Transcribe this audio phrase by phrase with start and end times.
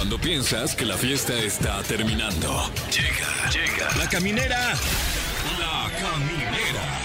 [0.00, 2.70] Cuando piensas que la fiesta está terminando.
[2.90, 3.96] Llega, llega.
[3.98, 4.72] La caminera.
[5.58, 7.00] La caminera.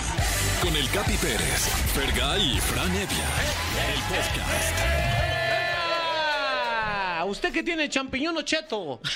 [0.62, 3.28] Con el Capi Pérez, Fergay y Fran Evia.
[3.94, 5.25] El podcast.
[7.26, 9.02] ¿Usted que tiene champiñón o cheto?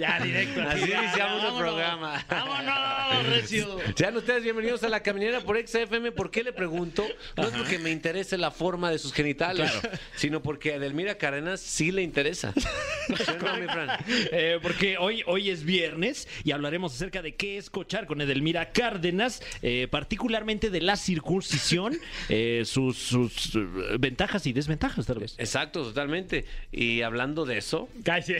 [0.00, 0.62] Ya, directo.
[0.62, 1.58] Así Ya, iniciamos el vámonos.
[1.60, 2.26] programa.
[2.28, 3.78] Vámonos, Recio.
[3.94, 6.12] Sean ustedes bienvenidos a La Caminera por XFM.
[6.12, 7.06] ¿Por qué le pregunto?
[7.36, 9.70] No es porque me interese la forma de sus genitales,
[10.16, 12.52] sino porque a Edelmira Carenas sí le interesa.
[13.06, 13.90] ¿Sí o no, mi Fran?
[14.32, 18.72] Eh, porque hoy, hoy es viernes y hablaremos acerca de qué es cochar con Edelmira
[18.72, 21.98] Cárdenas, eh, particularmente de la circuncisión,
[22.28, 23.52] eh, sus, sus,
[23.98, 25.34] ventajas y desventajas, tal vez.
[25.38, 26.44] Exacto, totalmente.
[26.72, 27.88] Y hablando de eso.
[28.10, 28.34] Ay, sí.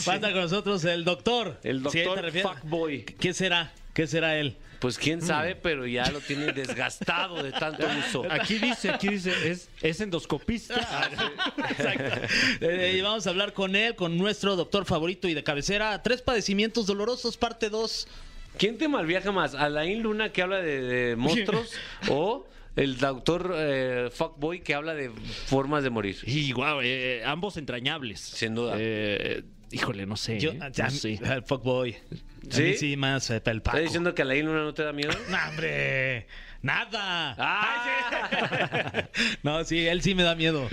[0.00, 1.58] Falta con nosotros el doctor.
[1.62, 2.30] el ¿Sí, doctor?
[2.32, 3.04] Fuckboy.
[3.04, 3.72] ¿Qué será?
[3.94, 4.56] ¿Qué será él?
[4.82, 8.24] Pues quién sabe, pero ya lo tiene desgastado de tanto uso.
[8.28, 10.74] Aquí dice, aquí dice, es, es endoscopista.
[11.70, 12.20] Exacto.
[12.60, 16.02] Eh, y vamos a hablar con él, con nuestro doctor favorito y de cabecera.
[16.02, 18.08] Tres padecimientos dolorosos, parte 2.
[18.58, 19.54] ¿Quién te malviaja más?
[19.54, 21.70] ¿Alain Luna que habla de, de monstruos
[22.08, 25.10] o el doctor eh, Fuckboy que habla de
[25.46, 26.16] formas de morir?
[26.26, 28.20] Y guau, eh, ambos entrañables.
[28.20, 28.74] Sin duda.
[28.78, 30.38] Eh, híjole, no sé.
[30.40, 31.18] Yo, eh, a- no sé.
[31.22, 31.94] el fuckboy.
[32.50, 32.62] A ¿Sí?
[32.62, 33.76] mí sí, más eh, el Paco.
[33.76, 35.12] ¿Estás diciendo que Alain Luna no te da miedo?
[35.30, 36.26] No, hombre.
[36.62, 37.34] Nada.
[37.38, 39.08] ¡Ah!
[39.42, 40.68] No, sí, él sí me da miedo.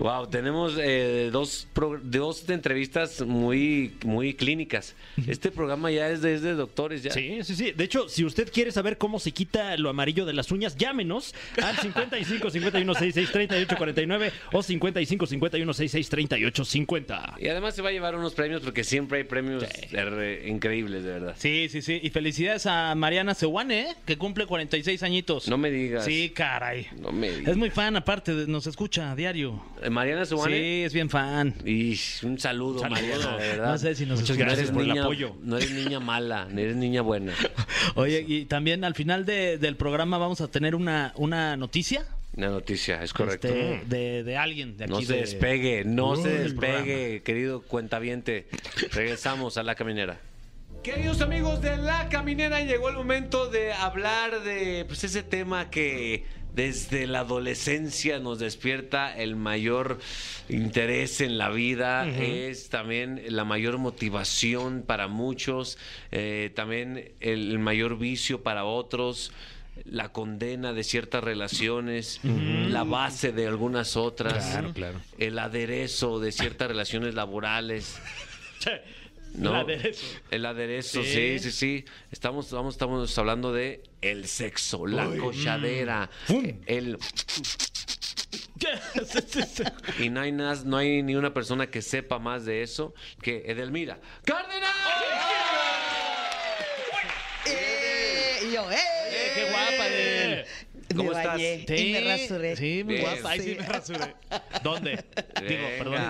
[0.00, 4.94] Wow, tenemos eh, dos, pro- dos entrevistas muy, muy clínicas.
[5.26, 7.02] Este programa ya es de, es de doctores.
[7.02, 7.12] Ya.
[7.12, 7.72] Sí, sí, sí.
[7.72, 11.34] De hecho, si usted quiere saber cómo se quita lo amarillo de las uñas, llámenos
[11.62, 17.34] al 55 51 66 38 49 o 55 51 66 38 50.
[17.38, 19.64] Y además se va a llevar unos premios porque siempre hay premios
[20.46, 21.34] increíbles, de verdad.
[21.38, 22.00] Sí, sí, sí.
[22.02, 23.96] Y felicidades a Mariana Sewane, ¿eh?
[24.06, 25.48] que cumple 46 añitos.
[25.48, 26.04] No me digas.
[26.06, 26.86] Sí, caray.
[26.98, 27.48] No me digas.
[27.48, 29.62] Es muy fan, aparte, de- nos escucha a diario.
[29.90, 30.56] Mariana Subane.
[30.56, 31.54] Sí, es bien fan.
[31.64, 32.90] Y un saludo, Saludo.
[33.00, 33.72] Mariana, de verdad.
[33.72, 35.36] No sé si nos Muchas gracias por el niña- apoyo.
[35.42, 37.32] No eres niña mala, eres niña buena.
[37.96, 42.04] Oye, y también al final de- del programa vamos a tener una, una noticia
[42.36, 43.48] Una noticia, es correcto.
[43.48, 44.92] este, de, de alguien de aquí.
[44.92, 48.46] no se de- despegue, no se despegue, querido cuentaviente.
[48.92, 50.20] Regresamos a la caminera.
[50.82, 56.24] Queridos amigos de La Caminera, llegó el momento de hablar de pues, ese tema que
[56.54, 59.98] desde la adolescencia nos despierta el mayor
[60.48, 65.76] interés en la vida, es también la mayor motivación para muchos,
[66.12, 69.32] eh, también el, mayor vicio para otros.
[69.84, 75.00] La condena de ciertas relaciones, la base de algunas otras, Claro, claro.
[75.18, 77.98] el aderezo de ciertas relaciones laborales.
[79.34, 79.50] ¿No?
[79.50, 80.06] El aderezo.
[80.30, 81.84] El aderezo, sí, sí, sí.
[82.10, 86.10] Estamos, vamos, estamos hablando de el sexo, la cochadera,
[86.66, 86.98] el
[89.98, 93.42] y no hay nas- no hay ni una persona que sepa más de eso que
[93.46, 93.98] Edelmira.
[94.24, 94.70] ¡Cárdenas!
[97.46, 98.76] Eh, y yo, ¡eh!
[98.76, 100.46] Eh, ¡Qué guapa de
[100.96, 101.32] ¿Cómo me estás?
[101.34, 102.56] bañé y me rasuré.
[102.56, 103.06] Sí, muy Bien.
[103.06, 103.30] guapa.
[103.30, 104.14] Ahí sí me rasuré.
[104.62, 105.04] ¿Dónde?
[105.48, 106.00] Digo, perdón.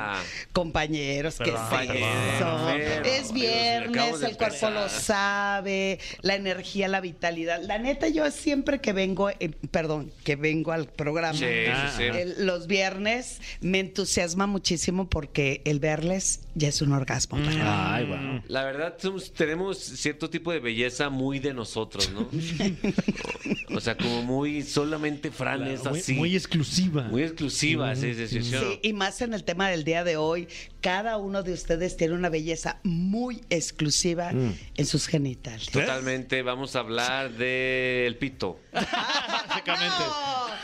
[0.53, 2.67] Compañeros, ¿qué es eso?
[2.77, 7.61] Pero, Es viernes, el cuerpo lo sabe, la energía, la vitalidad.
[7.63, 12.03] La neta, yo siempre que vengo, eh, perdón, que vengo al programa, Sí, Ah, sí,
[12.05, 12.19] sí.
[12.19, 17.59] el- los viernes, me entusiasma muchísimo porque el verles ya es un orgasmo para mí.
[17.62, 18.43] Ay, guau.
[18.49, 22.29] La verdad, somos- tenemos cierto tipo de belleza muy de nosotros, ¿no?
[23.77, 26.12] o sea, como muy, solamente Fran es Muy, así.
[26.14, 27.03] muy exclusiva.
[27.04, 28.42] Muy exclusiva, sí, sí, sí.
[28.42, 30.48] Sí, y más en el tema del día de hoy,
[30.81, 35.71] cada uno de ustedes tiene una belleza muy exclusiva en sus genitales.
[35.71, 38.61] Totalmente, vamos a hablar del pito.
[38.73, 39.95] Básicamente.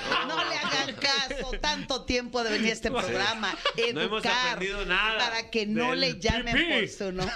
[0.07, 1.51] No, no le hagan caso.
[1.61, 3.57] Tanto tiempo de venir a este programa.
[3.93, 5.19] No hemos Educar aprendido nada.
[5.19, 6.73] Para que no Del le llamen pipí.
[6.73, 7.35] por su nombre.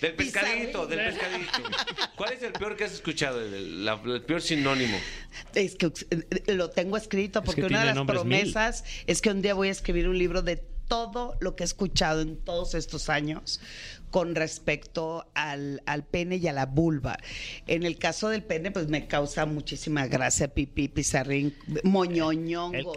[0.00, 1.62] Del, pescadito, del pescadito.
[2.16, 3.40] ¿Cuál es el peor que has escuchado?
[3.42, 4.98] El, la- el peor sinónimo.
[5.54, 8.38] Es que eh, lo tengo escrito porque que una de las nombres mil.
[8.40, 11.66] promesas es que un día voy a escribir un libro de todo lo que he
[11.66, 13.60] escuchado en todos estos años
[14.10, 17.18] con respecto al, al pene y a la vulva.
[17.66, 22.94] En el caso del pene, pues me causa muchísima gracia pipí, pizarrín, moñoñongo,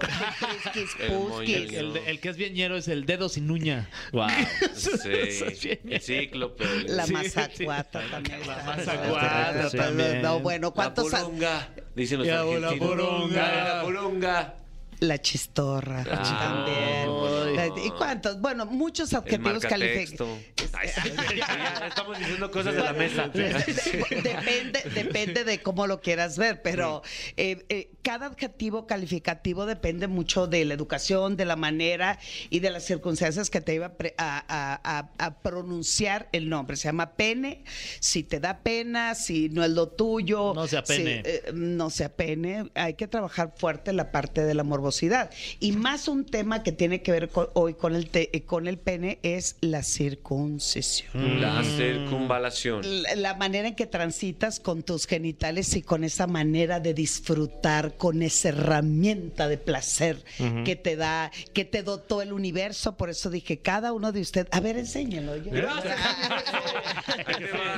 [1.40, 3.90] El El, el el que es bien ñero es el dedo sin uña.
[4.12, 4.28] Wow.
[4.76, 6.66] Sí, el cíclope.
[6.88, 8.48] La Sí, mazacuata también.
[8.48, 10.22] La mazacuata Sí, también.
[10.22, 11.70] No, bueno, La ¿cuántos a- purunga.
[11.96, 12.74] Dicen los la argentinos.
[12.76, 13.42] purunga.
[13.42, 14.54] Dale, La purunga.
[15.00, 17.60] La chistorra Ah, también.
[17.60, 17.86] ay.
[17.86, 18.42] ¿Y cuántos?
[18.42, 20.40] Bueno, muchos adjetivos calificados.
[21.88, 23.28] Estamos diciendo cosas de la mesa.
[23.30, 27.02] depende, depende de cómo lo quieras ver, pero
[27.36, 32.70] eh, eh, cada adjetivo calificativo depende mucho de la educación, de la manera y de
[32.72, 36.76] las circunstancias que te iba a, pre- a- a- a- a pronunciar el nombre.
[36.78, 37.64] Se llama pene,
[38.00, 40.54] si te da pena, si no es lo tuyo.
[40.54, 41.22] No se apene.
[41.24, 42.70] si, eh, no se apene.
[42.76, 45.30] Hay que trabajar fuerte la parte de la morbosidad.
[45.60, 48.68] Y más un tema que tiene que ver con- hoy con el, te- eh, con
[48.68, 52.82] el pene es la circuncisión La circunvalación.
[53.04, 57.96] la, la manera en que transitas con tus genitales y con esa manera de disfrutar,
[57.98, 60.24] con esa herramienta de placer
[60.64, 62.96] que te da, que te dotó el universo.
[62.96, 65.36] Por eso dije, cada uno de ustedes, a ver, enséñalo.
[65.38, 65.84] yo- va,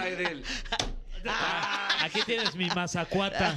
[0.07, 0.43] Edel.
[2.01, 3.55] Aquí tienes mi mazacuata.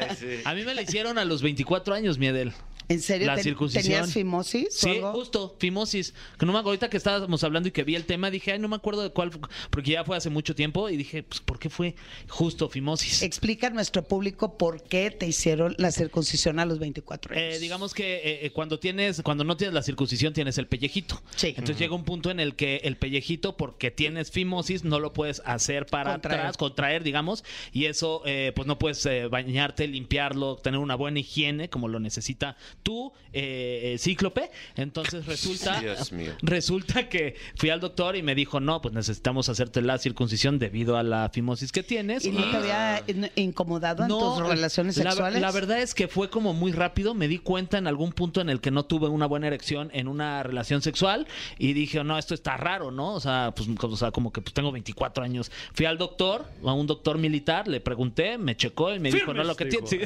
[0.00, 0.40] Ay, sí.
[0.44, 2.52] A mí me la hicieron a los 24 años, mi Edel.
[2.88, 3.26] ¿En serio?
[3.26, 3.82] La ¿Ten- circuncisión.
[3.84, 4.66] ¿Tenías fimosis?
[4.68, 5.12] o Sí, algo?
[5.12, 6.12] justo, fimosis.
[6.38, 8.58] Que no me acuerdo, ahorita que estábamos hablando y que vi el tema, dije, ay,
[8.58, 9.30] no me acuerdo de cuál,
[9.70, 11.94] porque ya fue hace mucho tiempo y dije, pues, ¿por qué fue
[12.28, 13.22] justo fimosis?
[13.22, 17.54] Explica a nuestro público por qué te hicieron la circuncisión a los 24 años.
[17.56, 21.22] Eh, digamos que eh, eh, cuando tienes, cuando no tienes la circuncisión tienes el pellejito.
[21.36, 21.48] Sí.
[21.48, 25.40] Entonces llega un punto en el que el pellejito, porque tienes fimosis, no lo puedes
[25.44, 26.40] hacer para Contraer.
[26.40, 31.20] atrás, contraer, digamos, y eso, eh, pues no puedes eh, bañarte, limpiarlo, tener una buena
[31.20, 34.50] higiene como lo necesita tu eh, eh, cíclope.
[34.76, 35.82] Entonces resulta,
[36.42, 40.96] resulta que fui al doctor y me dijo, no, pues necesitamos hacerte la circuncisión debido
[40.96, 42.24] a la fimosis que tienes.
[42.24, 45.40] ¿Y no te había in- incomodado en tus relaciones la- sexuales?
[45.40, 47.14] La, verdad es que fue como muy rápido.
[47.14, 50.06] Me di cuenta en algún punto en el que no tuve una buena erección en
[50.06, 51.26] una relación sexual
[51.58, 53.14] y dije, no, esto está raro, ¿no?
[53.14, 55.50] O sea, pues o sea, como que pues, tengo 24 años.
[55.72, 59.42] Fui al doctor, a un doctor militar, le pregunté, me checó y me dijo, no,
[59.42, 59.88] lo que tienes.
[59.88, 59.98] Sí,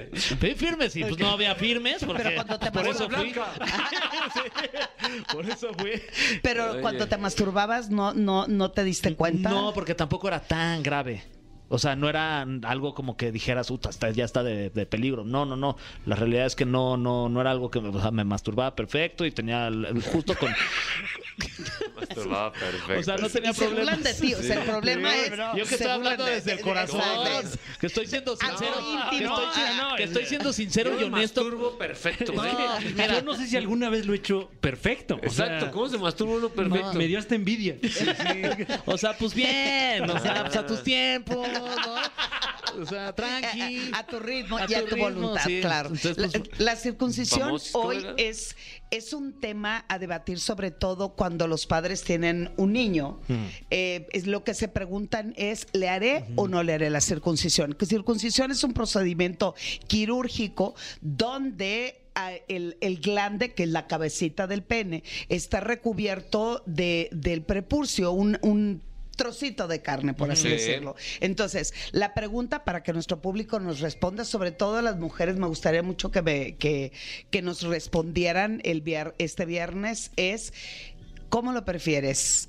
[0.54, 3.32] firmes y pues no había firmes porque Pero cuando te por eso fui.
[3.32, 3.40] Sí,
[5.32, 5.92] por eso fui.
[6.42, 6.80] Pero Oye.
[6.80, 9.50] cuando te masturbabas, no, no, no te diste cuenta.
[9.50, 11.22] No, porque tampoco era tan grave.
[11.70, 15.24] O sea, no era algo como que dijeras, "Uta, está- ya está de, de peligro.
[15.24, 15.76] No, no, no.
[16.06, 18.74] La realidad es que no, no, no era algo que me, o sea, me masturbaba
[18.74, 20.50] perfecto y tenía el- el- justo con.
[22.18, 23.00] Masturbaba perfecto.
[23.00, 24.04] O sea, no tenía Y se burlan problemas.
[24.20, 24.34] de ti.
[24.34, 25.30] O sea, el problema Sí, es.
[25.30, 27.00] Yo que se estoy hablando de- desde el de- corazón.
[27.80, 28.74] Que estoy siendo sincero.
[28.76, 29.38] Algo que íntimo.
[29.40, 31.42] estoy, Ah, no, que estoy es- siendo sincero Yo y honesto.
[31.44, 32.32] masturbo perfecto.
[32.32, 32.50] No, ¿eh?
[32.94, 33.14] mira.
[33.14, 35.14] Yo no sé si alguna vez lo he hecho perfecto.
[35.16, 35.60] O Exacto.
[35.66, 36.92] sea, ¿Cómo se masturba uno perfecto?
[36.94, 37.76] Me dio hasta envidia.
[38.86, 40.08] O sea, pues bien.
[40.08, 41.64] O sea, pues a tus tiempos, ¿no?
[42.78, 43.90] O sea, tranqui.
[43.92, 45.60] A, a tu ritmo A y a tu ritmo, voluntad, sí.
[45.60, 45.90] claro.
[45.90, 48.14] Entonces, pues, la circuncisión vamos, ¿cómo hoy era?
[48.16, 48.56] es,
[48.90, 53.20] es un tema a debatir, sobre todo cuando los padres tienen un niño.
[53.70, 57.74] Eh, es lo que se preguntan es, ¿le haré o no le haré la circuncisión?
[57.74, 59.54] Que circuncisión es un procedimiento
[59.86, 67.08] quirúrgico donde ah, el, el glande, que es la cabecita del pene, está recubierto de,
[67.12, 68.82] del prepucio, un, un
[69.18, 70.48] trocito de carne, por así Sí.
[70.48, 70.96] decirlo.
[71.20, 75.82] Entonces, la pregunta para que nuestro público nos responda, sobre todo las mujeres, me gustaría
[75.82, 76.92] mucho que, me- que,
[77.30, 80.54] que nos respondieran el vier- este viernes, es,
[81.28, 82.48] ¿cómo lo prefieres?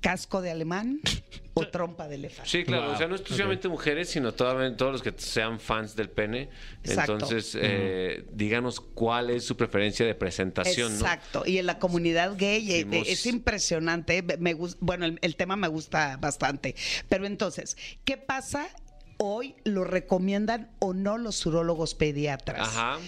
[0.00, 1.00] ¿Casco de alemán
[1.54, 2.48] o trompa de elefante?
[2.50, 2.84] Sí, claro.
[2.86, 2.94] Wow.
[2.94, 6.48] O sea, no exclusivamente mujeres, sino toda- todos los que sean fans del pene.
[6.84, 7.12] Exacto.
[7.12, 11.00] Entonces, eh, díganos cuál es su preferencia de presentación, ¿no?
[11.00, 11.42] Exacto.
[11.46, 14.22] Y en la comunidad gay eh, es impresionante.
[14.38, 16.74] Me bueno, el, el tema me gusta bastante.
[17.08, 18.68] Pero entonces, ¿qué pasa?
[19.22, 22.60] Hoy lo recomiendan o no los urólogos pediatras.
[22.68, 22.98] Ajá.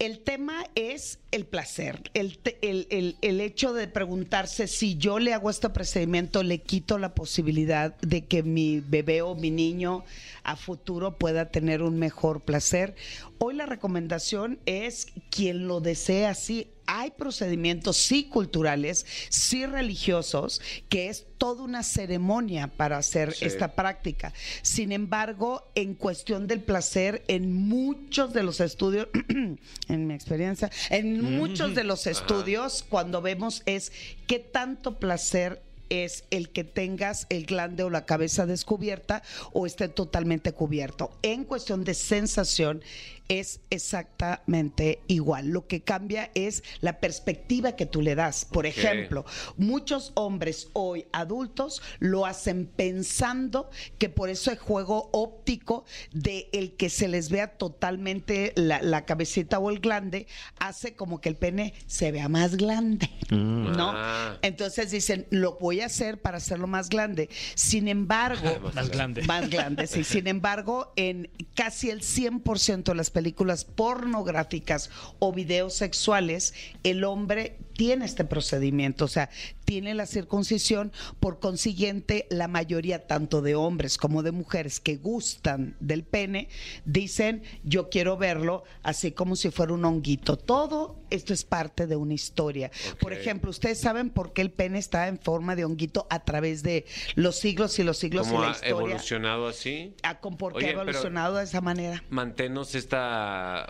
[0.00, 5.34] El tema es el placer, el, el- el- el hecho de preguntarse si yo le
[5.34, 10.02] hago este procedimiento, le quito la posibilidad de que mi bebé o mi niño
[10.42, 12.94] a futuro pueda tener un mejor placer.
[13.36, 16.68] Hoy la recomendación es quien lo desee así.
[16.92, 23.44] Hay procedimientos sí culturales, sí religiosos, que es toda una ceremonia para hacer Sí.
[23.44, 24.32] esta práctica.
[24.62, 29.06] Sin embargo, en cuestión del placer, en muchos de los estudios,
[29.88, 33.92] en mi experiencia, en muchos de los estudios, cuando vemos es
[34.26, 39.88] qué tanto placer es el que tengas el glande o la cabeza descubierta o esté
[39.88, 41.10] totalmente cubierto.
[41.22, 42.82] En cuestión de sensación
[43.30, 45.48] es exactamente igual.
[45.50, 48.44] Lo que cambia es la perspectiva que tú le das.
[48.44, 49.24] Por ejemplo,
[49.56, 56.76] muchos hombres hoy adultos lo hacen pensando que por eso el juego óptico de el
[56.76, 60.26] que se les vea totalmente la, la cabecita o el glande
[60.58, 63.92] hace como que el pene se vea más grande, ¿no?
[63.94, 64.38] Ah.
[64.42, 67.30] Entonces dicen, lo voy a hacer para hacerlo más grande.
[67.54, 68.40] Sin embargo,
[68.74, 69.22] Más grande.
[69.22, 70.02] más grande, sí.
[70.02, 77.58] Sin embargo, en casi el 100% de las películas pornográficas o videos sexuales, el hombre
[77.74, 79.28] tiene este procedimiento, o sea,
[79.64, 85.76] tiene la circuncisión, por consiguiente, la mayoría, tanto de hombres como de mujeres que gustan
[85.80, 86.48] del pene,
[86.84, 90.36] dicen, yo quiero verlo así como si fuera un honguito.
[90.36, 92.70] Todo esto es parte de una historia.
[93.00, 96.62] Por ejemplo, ustedes saben por qué el pene está en forma de honguito a través
[96.62, 96.84] de
[97.14, 98.70] los siglos y los siglos ¿Cómo y la ha historia.
[98.70, 99.94] evolucionado así?
[100.02, 102.02] Ah, por qué Oye, ha evolucionado de esa manera.
[102.10, 103.09] Manténnos esta,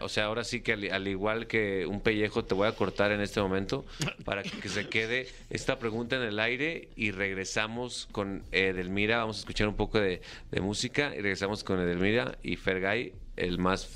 [0.03, 3.13] o sea, ahora sí que al, al igual que un pellejo te voy a cortar
[3.13, 3.85] en este momento
[4.25, 9.41] para que, se quede esta pregunta en el aire y regresamos con Edelmira, vamos a
[9.41, 10.21] escuchar un poco de,
[10.51, 13.87] de música y regresamos con Edelmira y Fergay, el más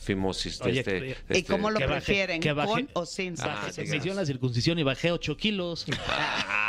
[0.60, 2.40] de Oye, este, de ¿Y este- cómo lo que baje- prefieren?
[2.40, 3.66] que baje- ¿Con o sin Ah?
[3.90, 5.84] Me hicieron la circuncisión y bajé 8 kilos.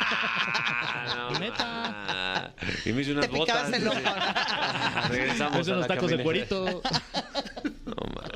[0.08, 1.56] Ah, no, Neta.
[1.68, 2.52] ah,
[2.86, 3.74] Y me hice unas Te botas.
[3.74, 3.98] el ojo.
[5.10, 6.82] Regresamos Me hice a unos la tacos de cuerito.
[7.86, 8.32] No, man.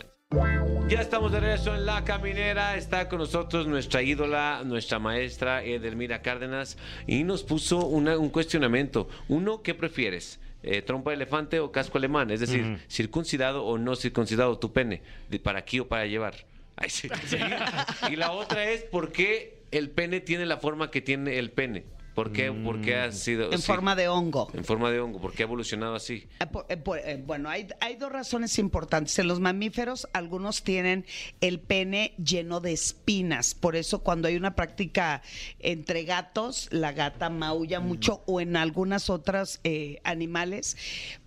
[0.88, 2.76] Ya estamos de regreso en La Caminera.
[2.78, 6.78] Está con nosotros nuestra ídola, nuestra maestra Edelmira Cárdenas.
[7.08, 9.10] Y nos puso una- un cuestionamiento.
[9.28, 10.40] Uno, ¿qué prefieres?
[10.62, 12.30] Eh, ¿Trompa de elefante o casco alemán?
[12.30, 15.02] Es decir, circuncidado o no circuncidado tu pene.
[15.30, 16.36] de ¿Para aquí o para llevar?
[16.76, 17.08] Ay, sí.
[18.12, 21.86] Y la otra es, ¿por qué el pene tiene la forma que tiene el pene?
[22.20, 24.50] ¿Por qué, por qué ha sido En sí, forma de hongo.
[24.54, 25.22] en forma de hongo?
[25.22, 26.28] ¿Por qué ha evolucionado así?
[26.42, 29.18] Eh, por- eh, por- eh, Bueno, hay, hay dos razones importantes.
[29.20, 31.06] En los mamíferos, algunos tienen
[31.40, 33.54] el pene lleno de espinas.
[33.56, 35.22] Por eso, cuando hay una práctica
[35.60, 40.76] entre gatos, la gata maulla mucho, o en algunas otras eh, animales,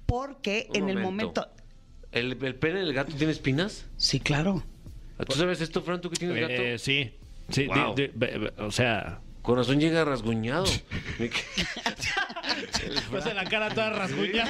[0.04, 1.48] porque Un en el momento.
[2.10, 3.86] ¿El, el pene del gato tiene espinas?
[3.96, 4.62] Sí, claro.
[5.26, 6.52] ¿Tú sabes esto, Fran, tú que tienes gato?
[6.62, 7.12] Eh, sí.
[7.48, 7.94] Sí, Wow.
[7.94, 10.64] de- de- be- be- o sea, Corazón llega rasguñado.
[13.10, 14.44] pues en la cara toda rasguña.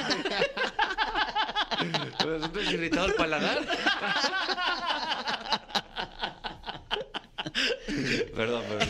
[2.21, 3.59] Corazón te has irritado el paladar.
[8.35, 8.89] Perdón, perdón.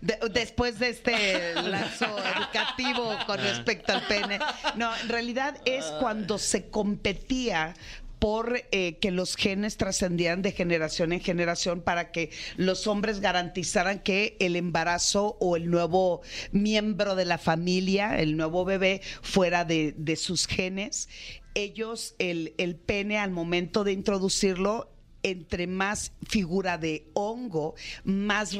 [0.00, 2.06] De- después de este lazo
[2.36, 4.38] educativo con respecto al pene.
[4.76, 7.74] No, en realidad es cuando se competía
[8.20, 13.98] por eh, que los genes trascendieran de generación en generación para que los hombres garantizaran
[13.98, 16.20] que el embarazo o el nuevo
[16.52, 21.08] miembro de la familia, el nuevo bebé, fuera de, de sus genes.
[21.54, 27.74] Ellos, el, el pene al momento de introducirlo, entre más figura de hongo,
[28.04, 28.54] más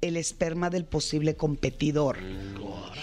[0.00, 2.18] el esperma del posible competidor.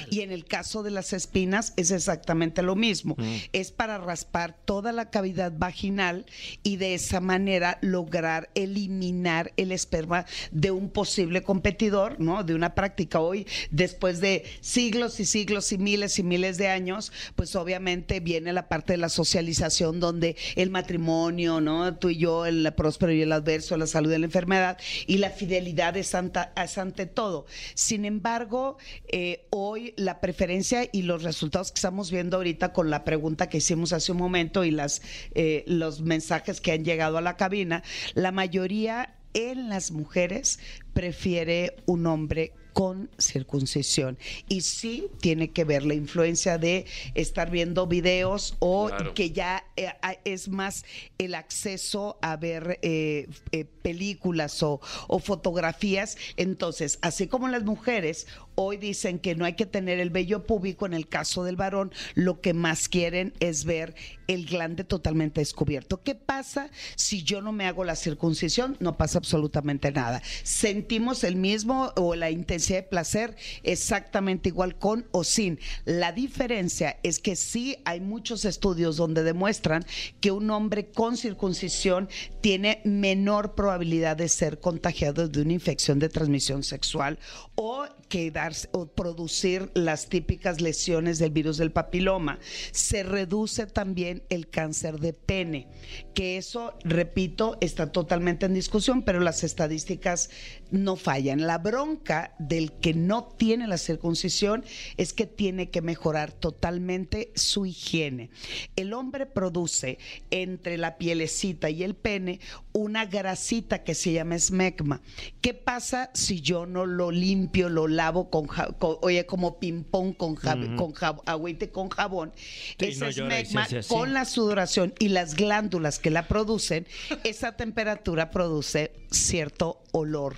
[0.09, 3.15] Y en el caso de las espinas es exactamente lo mismo.
[3.53, 6.25] Es para raspar toda la cavidad vaginal
[6.63, 12.43] y de esa manera lograr eliminar el esperma de un posible competidor, ¿no?
[12.43, 13.19] De una práctica.
[13.19, 18.51] Hoy, después de siglos y siglos y miles y miles de años, pues obviamente viene
[18.51, 21.95] la parte de la socialización donde el matrimonio, ¿no?
[21.95, 25.29] Tú y yo, el próspero y el adverso, la salud y la enfermedad, y la
[25.29, 26.15] fidelidad es,
[26.55, 27.45] es ante todo.
[27.73, 33.03] Sin embargo, eh, hoy la preferencia y los resultados que estamos viendo ahorita con la
[33.03, 35.01] pregunta que hicimos hace un momento y las,
[35.35, 37.83] eh, los mensajes que han llegado a la cabina,
[38.13, 40.59] la mayoría en las mujeres
[40.93, 44.17] prefiere un hombre con circuncisión.
[44.49, 46.85] Y sí tiene que ver la influencia de
[47.15, 49.13] estar viendo videos o Claro.
[49.13, 49.89] que ya eh,
[50.25, 50.85] es más
[51.17, 56.17] el acceso a ver eh, eh, películas o, o fotografías.
[56.37, 58.27] Entonces, así como las mujeres
[58.61, 61.91] hoy dicen que no hay que tener el vello público, en el caso del varón,
[62.15, 63.95] lo que más quieren es ver
[64.27, 66.01] el glande totalmente descubierto.
[66.03, 68.77] ¿Qué pasa si yo no me hago la circuncisión?
[68.79, 70.21] No pasa absolutamente nada.
[70.43, 75.59] Sentimos el mismo o la intensidad de placer exactamente igual con o sin.
[75.85, 79.85] La diferencia es que sí hay muchos estudios donde demuestran
[80.19, 82.09] que un hombre con circuncisión
[82.41, 87.19] tiene menor probabilidad de ser contagiado de una infección de transmisión sexual
[87.55, 92.39] o quedarse o producir las típicas lesiones del virus del papiloma.
[92.73, 95.69] Se reduce también el cáncer de pene,
[96.13, 100.29] que eso, repito, está totalmente en discusión, pero las estadísticas
[100.71, 101.47] no fallan.
[101.47, 104.65] La bronca del que no tiene la circuncisión
[104.97, 108.29] es que tiene que mejorar totalmente su higiene.
[108.75, 109.99] El hombre produce
[110.31, 112.41] entre la pielecita y el pene
[112.73, 115.01] una grasita que se llama esmegma.
[115.41, 120.15] ¿Qué pasa si yo no lo limpio, lo lavo con, ja- con- oye, como ping-pong
[120.15, 122.31] con, jab- con jab- agüite con jabón?
[122.79, 123.75] Sí, no esmegma así.
[123.87, 126.87] con la sudoración y las glándulas que la producen,
[127.23, 130.35] esa temperatura produce cierto olor.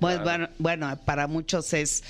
[0.00, 0.48] Bueno, Claro.
[0.58, 2.02] bueno, bueno, para muchos es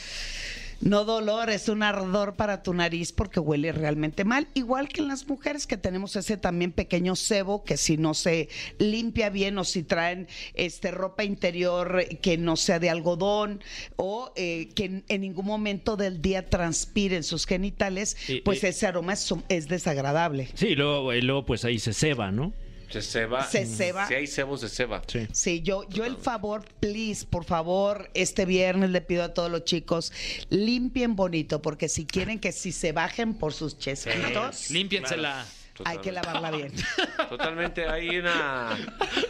[0.80, 4.48] No dolor, es un ardor para tu nariz porque huele realmente mal.
[4.54, 8.48] Igual que en las mujeres que tenemos ese también pequeño sebo que si no se
[8.78, 13.62] limpia bien o si traen este ropa interior que no sea de algodón
[13.96, 18.86] o eh, que en, ningún momento del día transpiren sus genitales, Y- pues y- ese
[18.86, 20.48] aroma es, es desagradable.
[20.54, 22.54] Sí, luego, y luego pues ahí se ceba, ¿no?
[22.90, 23.44] Se ceba.
[23.44, 24.06] Se ceba.
[24.08, 25.02] Si hay cebo, se ceba.
[25.06, 25.28] Sí.
[25.32, 29.64] Sí, yo, yo el favor, please, por favor, este viernes le pido a todos los
[29.64, 30.12] chicos,
[30.50, 35.46] limpien bonito, porque si quieren que si se bajen por sus chesquitos, Límpiensela.
[35.84, 36.72] hay que lavarla bien.
[37.28, 38.76] Totalmente, hay una...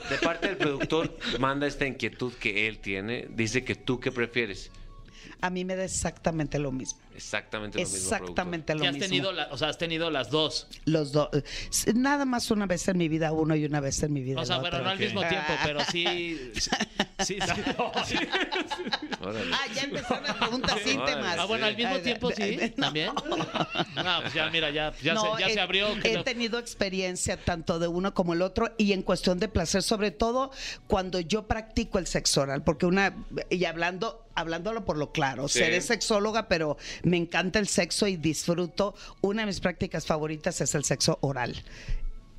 [0.08, 3.26] De parte del productor, manda esta inquietud que él tiene.
[3.30, 4.70] Dice que tú, ¿qué prefieres?
[5.42, 6.98] A mí me da exactamente lo mismo.
[7.20, 9.06] Exactamente lo mismo, Exactamente lo Y has mismo.
[9.08, 10.66] tenido, la- o sea, has tenido las dos.
[10.86, 11.28] Los dos.
[11.94, 14.44] Nada más una vez en mi vida uno y una vez en mi vida O
[14.46, 14.78] sea, otro.
[14.82, 16.50] no al mismo tiempo, pero sí.
[17.18, 18.16] Sí, sí.
[19.20, 19.50] Órale.
[19.60, 20.90] Ah, ya empezaron las preguntas Sí.
[20.92, 21.36] íntimas.
[21.38, 22.82] Ah, bueno, al mismo tiempo sí, no.
[22.84, 23.10] también.
[23.14, 25.88] No, pues ya, mira, ya, ya, No, se, ya he, se abrió.
[26.00, 29.48] que He no- tenido experiencia tanto de uno como el otro y en cuestión de
[29.48, 30.50] placer, sobre todo
[30.86, 33.14] cuando yo practico el sexo oral, porque una,
[33.50, 35.58] y hablando, hablándolo por lo claro, Sí.
[35.58, 36.78] seré sexóloga, pero
[37.10, 38.94] me encanta el sexo y disfruto.
[39.20, 41.60] Una de mis prácticas favoritas es el sexo oral.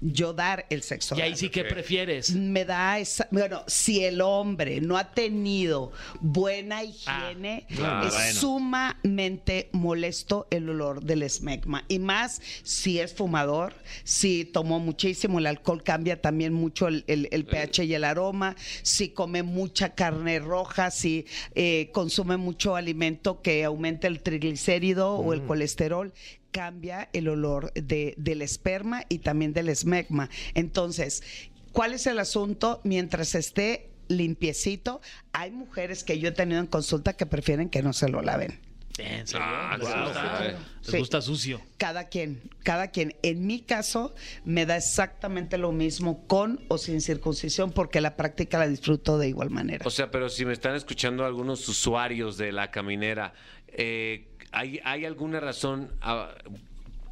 [0.04, 2.32] Yo dar el sexo Y ahí sí que prefieres.
[2.34, 8.08] me da esa, bueno, si el hombre no ha tenido buena higiene, claro.
[8.08, 8.40] es Bueno.
[8.40, 11.86] sumamente molesto el olor del esmegma.
[11.88, 17.28] Y más si es fumador, si tomó muchísimo, el alcohol cambia también mucho el, el-
[17.32, 23.42] el pH y el aroma, si come mucha carne roja, si eh, consume mucho alimento
[23.42, 26.12] que aumenta el triglicérido o el colesterol
[26.52, 30.30] cambia el olor de- del esperma y también del esmegma.
[30.54, 31.24] Entonces,
[31.72, 32.82] ¿cuál es el asunto?
[32.84, 35.02] Mientras esté limpiecito,
[35.34, 38.60] hay mujeres que yo he tenido en consulta que prefieren que no se lo laven.
[38.98, 39.46] ¿En serio?
[39.50, 40.22] Ah, ¿Les claro, gusta?
[40.38, 40.48] sabe.
[40.52, 40.58] ¿Les
[40.92, 40.98] Sí.
[41.00, 41.62] gusta sucio?
[41.78, 43.16] Cada quien, cada quien.
[43.24, 48.60] En mi caso, me da exactamente lo mismo con o sin circuncisión, porque la práctica
[48.60, 49.86] la disfruto de igual manera.
[49.88, 53.34] O sea, pero si me están escuchando algunos usuarios de la caminera,
[53.70, 56.30] eh, ¿hay, ¿hay alguna razón ah,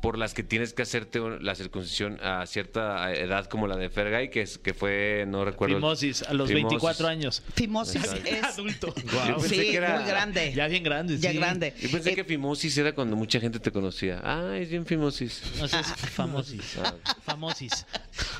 [0.01, 4.29] por las que tienes que hacerte la circuncisión a cierta edad como la de Fergay,
[4.29, 5.75] que, es, que fue, no recuerdo...
[5.75, 6.69] Fimosis, a los Fimosis.
[6.69, 7.43] 24 años.
[7.53, 8.95] Fimosis es Adulto.
[8.95, 10.53] Yo pensé sí, que era- muy grande.
[10.53, 11.37] Ya bien grande, Ya sí.
[11.37, 11.73] grande.
[11.81, 14.21] Yo pensé Eh, que fimosis era cuando mucha gente te conocía.
[14.23, 15.41] Ah, es bien fimosis.
[15.59, 15.71] No, es
[16.13, 16.77] famosis.
[17.23, 17.85] Famosis.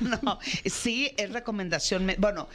[0.22, 2.06] No, sí, es recomendación.
[2.06, 2.48] me- Bueno,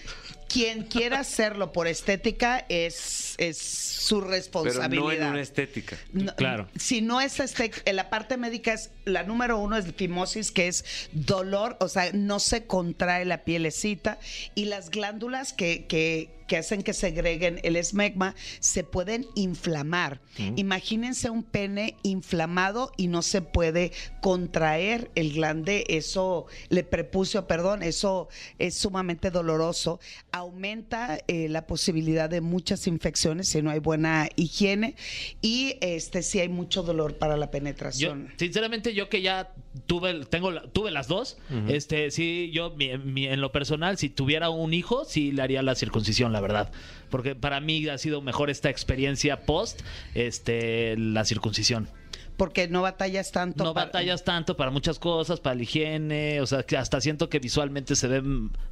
[0.48, 5.04] quien quiera hacerlo por estética es, es su Pero responsabilidad.
[5.04, 5.98] no en una estética.
[6.14, 6.68] No, Claro.
[6.76, 10.68] Si no es este, en la parte médica es la número uno es fimosis, que
[10.68, 14.20] es dolor, o sea, no se contrae la pielecita
[14.54, 20.22] y las glándulas que, que, que hacen que segreguen el esmegma se pueden inflamar.
[20.56, 27.84] Imagínense un pene inflamado y no se puede contraer el glande, eso, le prepucio, perdón,
[27.84, 28.28] eso
[28.60, 30.00] es sumamente doloroso.
[30.32, 34.96] Aumenta eh, la posibilidad de muchas infecciones si no hay buena higiene
[35.42, 38.34] y este sí hay mucho dolor para la Yo, penetración.
[38.38, 39.54] sinceramente, yo que ya
[39.88, 44.50] tuve, tengo, tuve las dos, este, sí, yo mi- mi- en lo personal, si tuviera
[44.50, 46.72] un hijo, sí le haría la circuncisión, la verdad,
[47.10, 49.82] porque para mí ha sido mejor esta experiencia post,
[50.14, 51.88] este, la circuncisión.
[52.38, 53.64] Porque no batallas tanto.
[53.64, 57.30] No para- batallas tanto para muchas cosas, para la higiene, o sea, que hasta siento
[57.30, 58.22] que visualmente se ve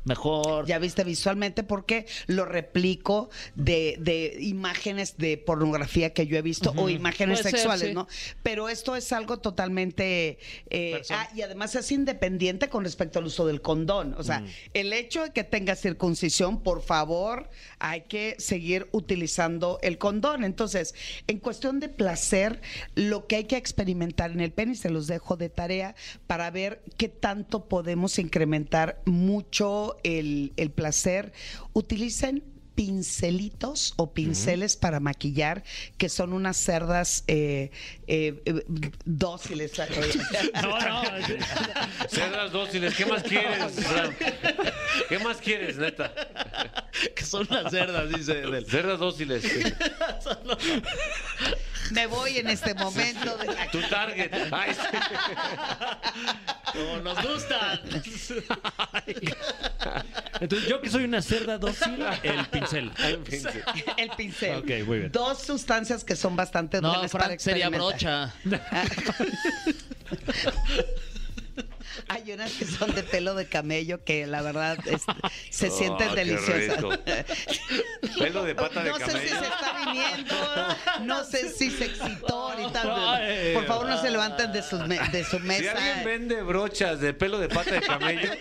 [0.04, 0.65] mejor.
[0.65, 6.73] Ya viste visualmente porque lo replico de, de imágenes de pornografía que yo he visto
[6.76, 7.93] o imágenes Puede ser, sexuales, sí.
[7.93, 8.08] ¿no?
[8.41, 10.38] Pero esto es algo totalmente...
[10.69, 14.15] eh, ah, y además es independiente con respecto al uso del condón.
[14.17, 17.49] O sea, el hecho de que tenga circuncisión, por favor,
[17.80, 20.43] hay que seguir utilizando el condón.
[20.43, 20.95] Entonces,
[21.28, 22.62] en cuestión de placer,
[22.95, 25.96] lo que hay que experimentar en el pene, y se los dejo de tarea,
[26.28, 31.34] para ver qué tanto podemos incrementar mucho el, el placer.
[31.74, 35.63] Utilicen pincelitos o pinceles para maquillar,
[35.97, 37.71] que son unas cerdas eh,
[38.07, 38.63] eh, eh,
[39.05, 39.71] dóciles.
[40.62, 41.01] No, no.
[42.09, 43.73] Cerdas dóciles, ¿qué más quieres?
[45.09, 46.13] ¿Qué más quieres, neta?
[47.15, 48.36] que son las cerdas, dice.
[48.36, 49.43] del- Cerdas dóciles.
[51.91, 53.38] Me voy en este momento.
[53.38, 54.31] de- Tu target.
[54.51, 54.97] Ay, sí.
[56.73, 57.79] Como nos gustan.
[60.39, 62.91] Entonces, yo que soy una cerda dócil, el pincel.
[63.97, 64.58] El pincel.
[64.58, 65.12] Ok, muy bien.
[65.12, 68.32] Dos sustancias que son bastante No, buenas para Frank sería experimentar.
[68.45, 68.63] brocha.
[72.08, 75.13] Hay unas que son de pelo de camello que la verdad este,
[75.49, 76.77] se sienten Oh, qué deliciosas.
[76.77, 76.89] rico.
[78.19, 79.39] Pelo de pata de no sé si camello.
[79.39, 80.36] se está viniendo,
[81.01, 82.82] no sé si se excitó ahorita.
[83.53, 85.71] Por favor, no se levanten de, sus me- de su Si mesa.
[85.71, 88.32] alguien vende brochas de pelo de pata de camello,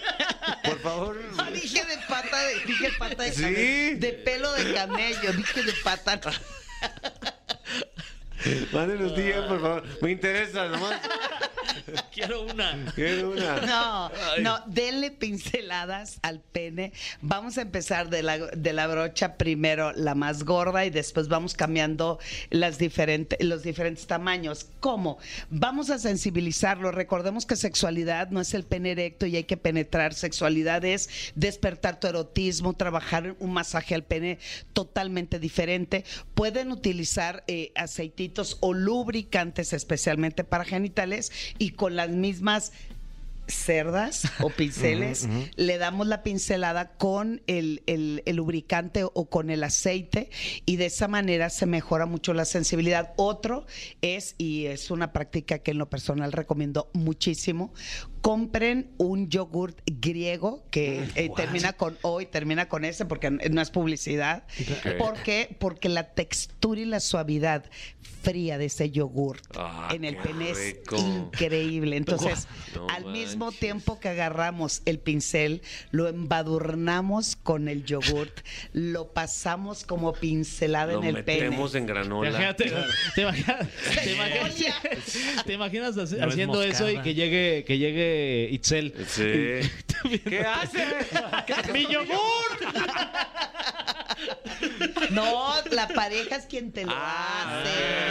[0.64, 1.22] por favor.
[1.38, 3.42] Ah, dije de pata de, dije pata de Sí.
[3.42, 3.98] camello.
[4.00, 6.20] De pelo de camello, dije de pata.
[8.72, 9.84] Mándenos DM, por favor.
[10.02, 11.00] Me interesa nomás.
[12.14, 12.92] Quiero una.
[12.94, 13.60] Quiero una.
[13.60, 16.92] No, no, denle pinceladas al pene.
[17.20, 21.54] Vamos a empezar de la, de la brocha primero la más gorda y después vamos
[21.54, 22.18] cambiando
[22.50, 24.66] las diferentes, los diferentes tamaños.
[24.80, 25.18] ¿Cómo?
[25.50, 26.92] Vamos a sensibilizarlo.
[26.92, 30.14] Recordemos que sexualidad no es el pene erecto y hay que penetrar.
[30.14, 34.38] Sexualidad es despertar tu erotismo, trabajar un masaje al pene
[34.72, 36.04] totalmente diferente.
[36.34, 42.72] Pueden utilizar eh, aceititos o lubricantes especialmente para genitales y con las mismas
[43.48, 49.64] cerdas o pinceles, le damos la pincelada con el, el- el lubricante o con el
[49.64, 50.30] aceite
[50.64, 53.12] y de esa manera se mejora mucho la sensibilidad.
[53.16, 53.66] Otro
[54.00, 57.74] es, y es una práctica que en lo personal recomiendo muchísimo,
[58.22, 63.60] compren un yogurt griego que eh, termina con O y termina con S porque no
[63.60, 64.44] es publicidad.
[64.98, 65.54] ¿Por qué?
[65.58, 67.64] Porque la textura y la suavidad
[68.22, 71.96] fría de ese yogurt Ah, en el pene es increíble.
[71.96, 78.40] Entonces, No al mismo tiempo que agarramos el pincel, lo embadurnamos con el yogurt,
[78.72, 81.42] lo pasamos como pincelada Lo en el pene.
[81.50, 82.28] metemos en granola.
[82.30, 82.72] Imagínate,
[83.16, 83.68] te imaginas,
[84.04, 84.76] te imaginas,
[85.44, 88.11] te imaginas haci- No es haciendo eso y que llegue, que llegue
[88.50, 88.94] Itzel.
[89.08, 89.60] Sí.
[90.28, 91.72] ¿Qué hace?
[91.72, 92.16] ¡Mi yogur!
[95.10, 97.70] No, la pareja es quien te lo Ah, hace.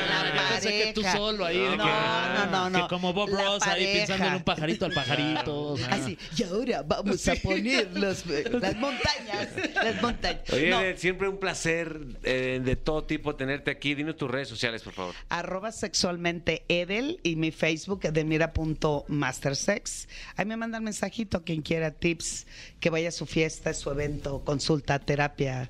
[0.10, 0.50] La pareja.
[0.52, 1.58] pensé que tú solo ahí.
[1.58, 2.82] de No, que- no, no, no.
[2.84, 5.62] Que como Bob La Ross ahí pensando en un pajarito al pajarito.
[5.74, 5.88] o sea.
[5.90, 9.48] Así, y ahora vamos a poner los- las montañas.
[9.76, 10.50] Las montañas.
[10.52, 13.96] Oye, No, siempre un placer eh, de todo tipo tenerte aquí.
[13.96, 15.16] Dinos tus redes sociales, por favor.
[15.30, 20.08] arroba sexualmente Edel y mi Facebook edelmira.mastersex.
[20.36, 22.46] Ahí me mandan mensajito quien quiera tips,
[22.80, 25.70] que vaya a su fiesta, su evento, consulta, terapia.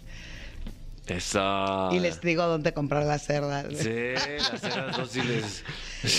[1.15, 1.89] Eso.
[1.91, 3.65] Y les digo dónde comprar las cerdas.
[3.77, 3.89] Sí,
[4.51, 5.63] las ceras dóciles.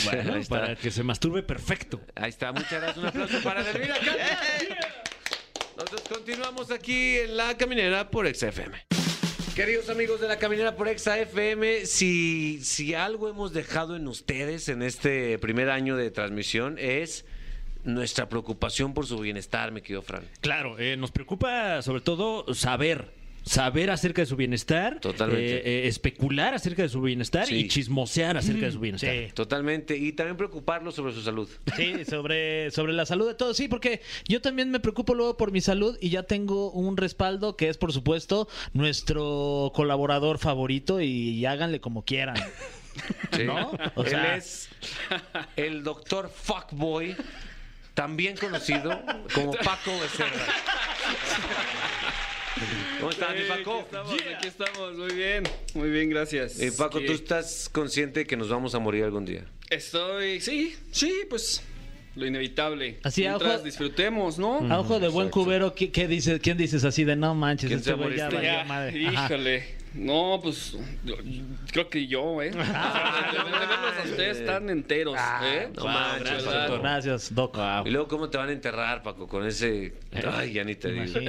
[0.05, 0.59] Bueno, Ahí está.
[0.61, 2.00] para que se masturbe perfecto.
[2.14, 2.96] Ahí está, muchas gracias.
[2.98, 4.87] Un aplauso para Delmira Cárdenas.
[5.76, 8.76] Nosotros continuamos aquí en La Caminera por XFM.
[9.57, 14.83] Queridos amigos de La Caminera por XFM, si, si algo hemos dejado en ustedes en
[14.83, 17.26] este primer año de transmisión es
[17.85, 20.24] nuestra preocupación por su bienestar, mi querido Fran.
[20.40, 23.21] Claro, eh, nos preocupa sobre todo saber.
[23.44, 25.57] Saber acerca de su bienestar, Totalmente.
[25.57, 27.57] eh, eh, especular acerca de su bienestar Sí.
[27.57, 29.11] y chismosear acerca de su bienestar.
[29.12, 29.33] Sí.
[29.35, 29.96] Totalmente.
[29.96, 31.48] Y también preocuparlos sobre su salud.
[31.76, 33.57] Sí, sobre, sobre la salud de todos.
[33.57, 37.57] Sí, porque yo también me preocupo luego por mi salud y ya tengo un respaldo
[37.57, 42.37] que es, por supuesto, nuestro colaborador favorito y, háganle como quieran.
[43.35, 43.44] Sí.
[43.44, 43.70] ¿No?
[43.94, 44.68] O Él sea- es
[45.57, 47.16] el doctor Fuckboy,
[47.94, 49.00] también conocido
[49.35, 50.31] como Paco Becerra.
[53.02, 53.72] ¿Cómo estás, mi Paco?
[53.74, 55.42] Aquí estamos, aquí estamos, muy bien,
[55.74, 56.60] muy bien, gracias.
[56.60, 59.44] Eh, Paco, ¿tú estás consciente que nos vamos a morir algún día?
[59.70, 61.64] Estoy, sí, sí, pues
[62.14, 63.00] lo inevitable.
[63.02, 64.58] Así, Mientras ojo- disfrutemos, ¿no?
[64.72, 65.44] A ojo de buen Exacto.
[65.44, 67.66] cubero, ¿qué, qué dices, ¿quién dices así de no manches?
[67.68, 69.06] ¿Quién Este güey ya Ya, madre"?
[69.08, 69.24] Ajá.
[69.26, 69.82] híjole.
[69.94, 71.16] No, pues yo-
[71.70, 72.50] creo que yo, ¿eh?
[72.58, 75.68] Ah, de, de verlos a ustedes tan enteros, ¿eh?
[75.76, 76.78] no Wow, manches, de verdad.
[76.80, 77.58] Gracias, Doc.
[77.84, 79.26] Y luego, ¿cómo te van a enterrar, Paco?
[79.28, 79.92] Con ese...
[80.34, 81.20] Ay, ya ni te digo.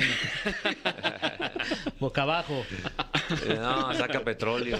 [1.99, 2.65] Boca abajo.
[3.45, 4.77] Eh, No, saca petróleo.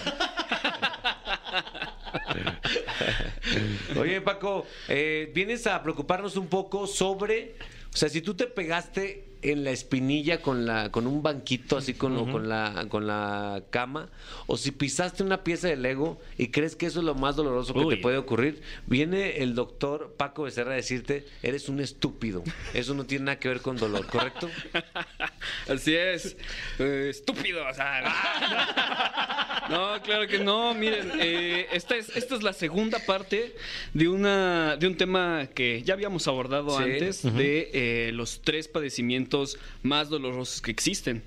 [3.97, 7.55] Oye, Paco, eh, vienes a preocuparnos un poco sobre,
[7.93, 11.93] o sea, si tú te pegaste en la espinilla con la con un banquito así
[11.93, 14.09] con, o con la con la cama
[14.47, 17.73] o si pisaste una pieza de Lego y crees que eso es lo más doloroso
[17.73, 22.43] que te puede ocurrir, viene el doctor Paco Becerra a decirte, eres un estúpido.
[22.73, 24.49] Eso no tiene nada que ver con dolor, ¿correcto?
[25.67, 26.35] Así es.
[26.79, 27.65] Eh, estúpido.
[27.67, 29.33] o sea, no.
[29.69, 30.73] No, claro que no.
[30.73, 33.55] Miren, eh, esta, es, esta es la segunda parte
[33.93, 36.83] de, una, de un tema que ya habíamos abordado Sí.
[36.83, 39.32] antes, de eh, los tres padecimientos
[39.81, 41.23] más dolorosos que existen.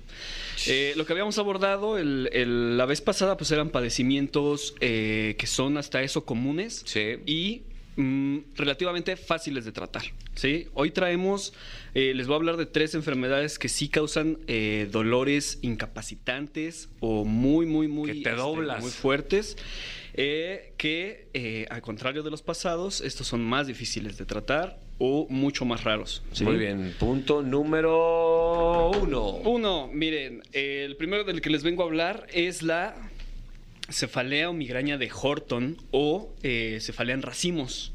[0.67, 5.47] Eh, lo que habíamos abordado el- el- la vez pasada, pues eran padecimientos eh, que
[5.47, 7.17] son hasta eso comunes Sí.
[7.25, 7.61] y
[7.99, 10.03] mm, relativamente fáciles de tratar.
[10.35, 10.67] ¿sí?
[10.75, 11.51] Hoy traemos,
[11.95, 17.25] eh, les voy a hablar de tres enfermedades que sí causan eh, dolores incapacitantes o
[17.25, 18.31] muy, muy, muy, Que te este,
[18.81, 19.57] muy fuertes.
[20.77, 21.27] que
[21.71, 26.23] al contrario de los pasados, estos son más difíciles de tratar o mucho más raros.
[26.31, 26.43] ¿sí?
[26.43, 26.95] Muy bien.
[26.99, 29.27] Punto número uno.
[29.27, 32.95] Uno, miren, el primero del que les vengo a hablar es la
[33.89, 37.93] cefalea o migraña de Horton o eh, cefalea en racimos.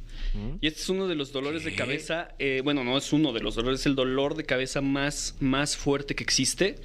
[0.62, 3.40] Y este es uno de los dolores de cabeza, eh, bueno, no es uno de
[3.40, 6.76] los dolores, es el dolor de cabeza más, más fuerte que existe.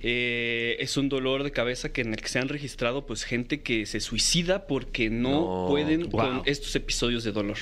[0.00, 3.62] Eh, es un dolor de cabeza que en el que se han registrado pues gente
[3.62, 6.20] que se suicida porque no, No, pueden wow.
[6.20, 7.56] con estos episodios de dolor.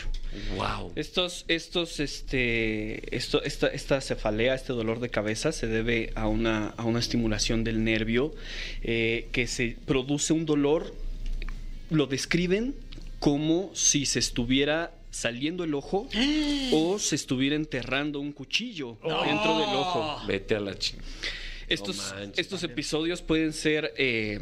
[0.56, 0.92] Wow.
[0.96, 6.74] Estos, estos, este, esto, esta, esta cefalea, este dolor de cabeza se debe a una,
[6.76, 8.34] a una estimulación del nervio
[8.82, 10.94] eh, que se produce un dolor,
[11.88, 12.74] lo describen
[13.18, 16.06] como si se estuviera saliendo el ojo
[16.72, 20.26] o se estuviera enterrando un cuchillo dentro del ojo.
[20.26, 20.98] Vete a la ching.
[21.68, 24.40] Estos, manches, estos episodios pueden ser eh,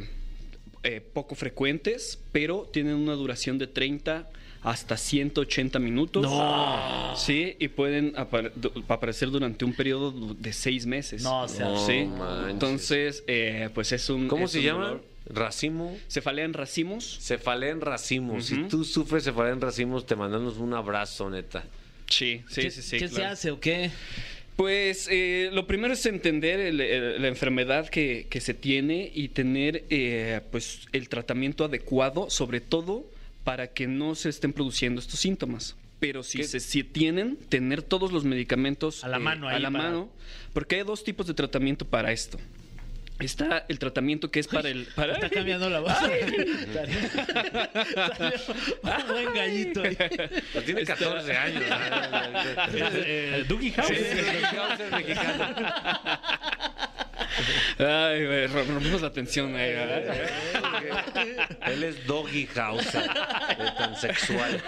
[0.83, 4.29] eh, poco frecuentes, pero tienen una duración de 30
[4.63, 6.23] hasta 180 minutos.
[6.23, 7.15] No.
[7.17, 8.51] Sí, y pueden apare-
[8.89, 11.23] aparecer durante un periodo de seis meses.
[11.23, 12.05] No, o sea, No sí.
[12.05, 12.51] manches.
[12.51, 14.27] Entonces, eh, pues es un.
[14.29, 14.85] ¿Cómo es se un llama?
[14.87, 15.05] dolor.
[15.27, 15.97] Racimo.
[16.09, 17.19] Cefalea en racimos.
[17.23, 18.45] Cefalea en racimos.
[18.47, 21.65] Si tú sufres cefalea en racimos, te mandamos un abrazo, neta.
[22.11, 22.99] Sí, sí, ¿Qué, sí, sí.
[22.99, 23.91] ¿qué se hace o qué?
[24.57, 29.29] Pues eh, lo primero es entender el- el- la enfermedad que, que se tiene y
[29.29, 33.05] tener eh, pues el tratamiento adecuado, sobre todo
[33.43, 35.75] para que no se estén produciendo estos síntomas.
[35.99, 39.85] Pero si se si tienen, tener todos los medicamentos A la mano a la para-
[39.85, 40.09] mano,
[40.53, 42.39] porque hay dos tipos de tratamiento para esto.
[43.21, 44.87] Está el tratamiento que es para el...
[44.95, 45.93] Para Está cambiando la voz.
[48.83, 49.83] Un buen gallito.
[50.53, 51.63] Pues tiene 14 años.
[52.75, 53.91] Eh, Dougie House.
[53.91, 55.55] es mexicano.
[57.79, 60.29] Ay, güey, rom- rompimos la tensión ahí, ¿verdad?
[61.67, 62.93] Él es Doggy House.
[62.93, 64.63] De tan sexual.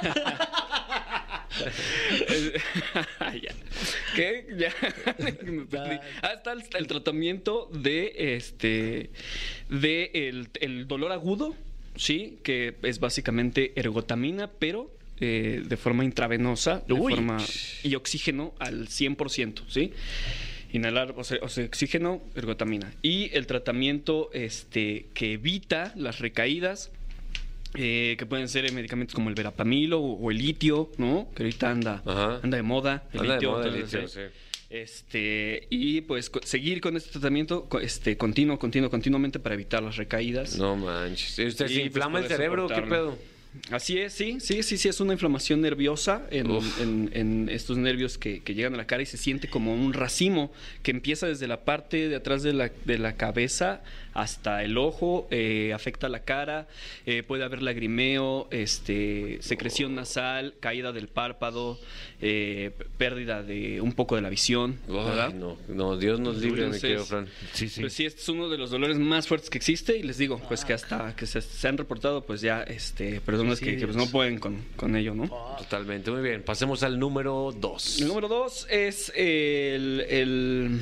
[3.42, 3.54] ya.
[4.14, 4.46] ¿Qué?
[4.56, 4.72] Ya.
[5.70, 5.96] Perdí.
[6.22, 9.10] Ah, está el, el tratamiento de este
[9.68, 11.54] de el, el dolor agudo,
[11.96, 17.14] sí, que es básicamente ergotamina, pero eh, de forma intravenosa, de Uy.
[17.14, 17.38] forma
[17.82, 19.92] y oxígeno al 100%, ¿sí?
[20.72, 22.92] Inhalar, o sea, oxígeno, ergotamina.
[23.00, 26.90] Y el tratamiento este, que evita las recaídas,
[27.74, 31.28] eh, que pueden ser medicamentos como el verapamilo o, o el litio, ¿no?
[31.34, 32.40] Que ahorita anda, Ajá.
[32.42, 33.04] anda de moda.
[33.12, 34.20] El Anda de litio, el litio, eh, sí.
[34.68, 40.56] Este, y pues seguir con este tratamiento este, continuo, continuo, continuamente para evitar las recaídas.
[40.58, 41.30] No manches.
[41.38, 42.66] ¿Usted se pues, inflama el cerebro?
[42.68, 43.18] ¿Qué pedo?
[43.70, 46.78] Así es, sí, sí, sí, sí, es una inflamación nerviosa en, Uf.
[46.78, 49.94] en- en estos nervios que, que llegan a la cara y se siente como un
[49.94, 50.52] racimo
[50.82, 53.82] que empieza desde la parte de atrás de la, de la cabeza
[54.16, 56.66] hasta el ojo, eh, afecta la cara,
[57.04, 61.78] eh, puede haber lagrimeo, este, secreción nasal, caída del párpado,
[62.20, 67.04] eh, pérdida de un poco de la visión, no, no, Dios nos libre, Entonces, querido
[67.04, 67.28] Fran.
[67.52, 67.80] Sí, sí.
[67.82, 70.40] Pues sí, este es uno de los dolores más fuertes que existe y les digo,
[70.48, 73.96] pues que hasta que se, se han reportado, pues ya, este, personas que, que, pues,
[73.96, 75.26] no pueden con, con ello, ¿no?
[75.58, 76.42] Totalmente, muy bien.
[76.42, 78.00] Pasemos al número 2.
[78.00, 80.80] El número dos es el, el-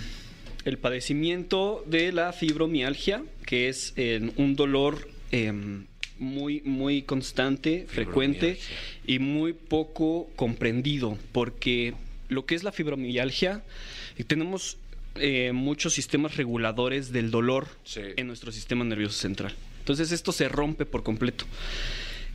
[0.65, 5.87] el padecimiento de la fibromialgia, que es eh, un dolor em,
[6.19, 8.59] muy, muy constante, frecuente
[9.07, 11.95] y muy poco comprendido, porque
[12.29, 13.63] lo que es la fibromialgia,
[14.27, 14.79] tenemos
[15.17, 18.01] eh, muchos sistemas reguladores del dolor Sí.
[18.17, 19.55] en nuestro sistema nervioso central.
[19.81, 21.45] Entonces esto se rompe por completo.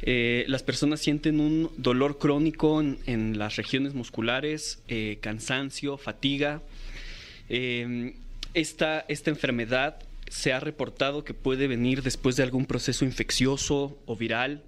[0.02, 6.62] Eh, las personas sienten un dolor crónico en, en las regiones musculares, eh, cansancio, fatiga.
[7.50, 8.14] Eh,
[8.54, 14.16] esta, esta enfermedad se ha reportado que puede venir después de algún proceso infeccioso o
[14.16, 14.62] viral,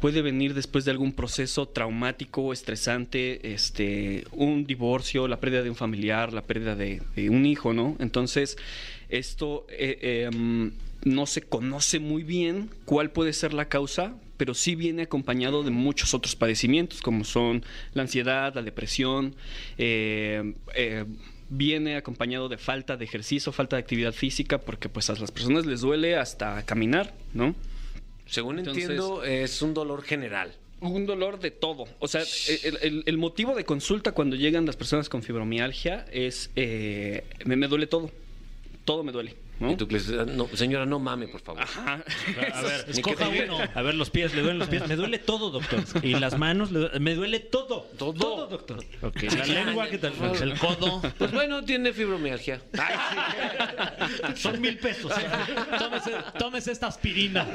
[0.00, 5.76] puede venir después de algún proceso traumático, estresante, este, un divorcio, la pérdida de un
[5.76, 7.96] familiar, la pérdida de, de un hijo, ¿no?
[8.00, 8.56] Entonces,
[9.08, 10.68] esto eh, eh, mm,
[11.04, 15.70] no se conoce muy bien cuál puede ser la causa, pero sí viene acompañado de
[15.70, 19.36] muchos otros padecimientos, como son la ansiedad, la depresión,
[19.78, 21.04] eh, eh,
[21.48, 25.66] viene acompañado de falta de ejercicio, falta de actividad física, porque pues a las personas
[25.66, 27.54] les duele hasta caminar, ¿no?
[28.26, 30.52] Según Entonces- entiendo, es un dolor general.
[30.80, 31.84] Un dolor de todo.
[31.98, 36.50] O sea, el, el- el motivo de consulta cuando llegan las personas con fibromialgia es,
[36.56, 38.10] eh, me, me duele todo.
[38.84, 39.34] Todo me duele.
[39.60, 39.72] ¿No?
[39.72, 41.62] Y tú le dices, no, señora, no mame, por favor.
[41.62, 42.02] Ajá.
[42.52, 43.58] A ver, escoja uno.
[43.74, 44.86] A ver, los pies, le duelen los pies.
[44.88, 45.80] Me duele todo, doctor.
[46.02, 47.86] Y las manos, le- me duele todo.
[47.98, 48.46] Todo.
[48.48, 48.84] doctor.
[49.02, 50.12] Ok, la lengua, ¿qué tal?
[50.42, 51.02] El codo.
[51.18, 52.60] Pues bueno, tiene fibromialgia.
[54.36, 55.12] Son mil pesos.
[55.78, 57.46] Tómese, tómese esta aspirina.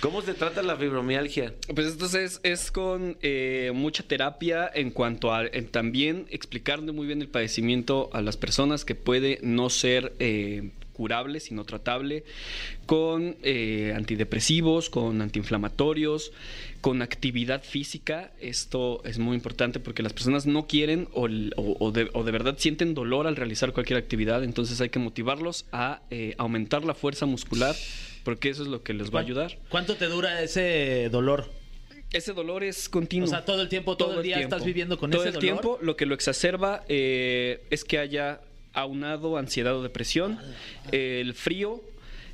[0.00, 1.52] ¿Cómo se trata la fibromialgia?
[1.74, 7.20] Pues entonces es con eh, mucha terapia en cuanto a en también explicarle muy bien
[7.22, 10.35] el padecimiento a las personas que puede no ser eh,
[10.92, 12.24] curable, sino tratable,
[12.86, 16.32] con eh, antidepresivos, con antiinflamatorios,
[16.80, 18.32] con actividad física.
[18.40, 22.24] Esto es muy importante porque las personas no quieren o, l- o- o de, o
[22.24, 26.84] de verdad sienten dolor al realizar cualquier actividad, entonces hay que motivarlos a eh, aumentar
[26.84, 27.74] la fuerza muscular
[28.24, 29.58] porque eso es lo que les va a ayudar.
[29.68, 31.50] ¿Cuánto te dura ese dolor?
[32.12, 33.26] Ese dolor es continuo.
[33.26, 35.78] O sea, todo el tiempo, todo, el día estás viviendo con todo ese el tiempo.
[35.82, 38.40] Lo que lo exacerba eh, es que haya
[38.76, 40.38] aunado ansiedad o depresión,
[40.92, 41.82] el frío,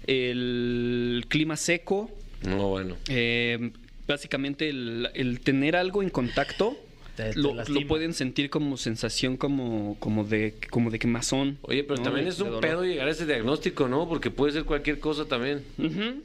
[0.07, 2.11] el clima seco,
[2.47, 2.97] No, bueno.
[3.09, 3.71] eh,
[4.07, 6.77] básicamente el, el tener algo en contacto.
[7.16, 7.53] Te- te lo,
[7.87, 11.59] pueden sentir como sensación como, como de como de quemazón.
[11.62, 12.03] Oye, pero ¿no?
[12.05, 14.09] también es de un pedo llegar a ese diagnóstico, ¿no?
[14.09, 15.62] Porque puede ser cualquier cosa también.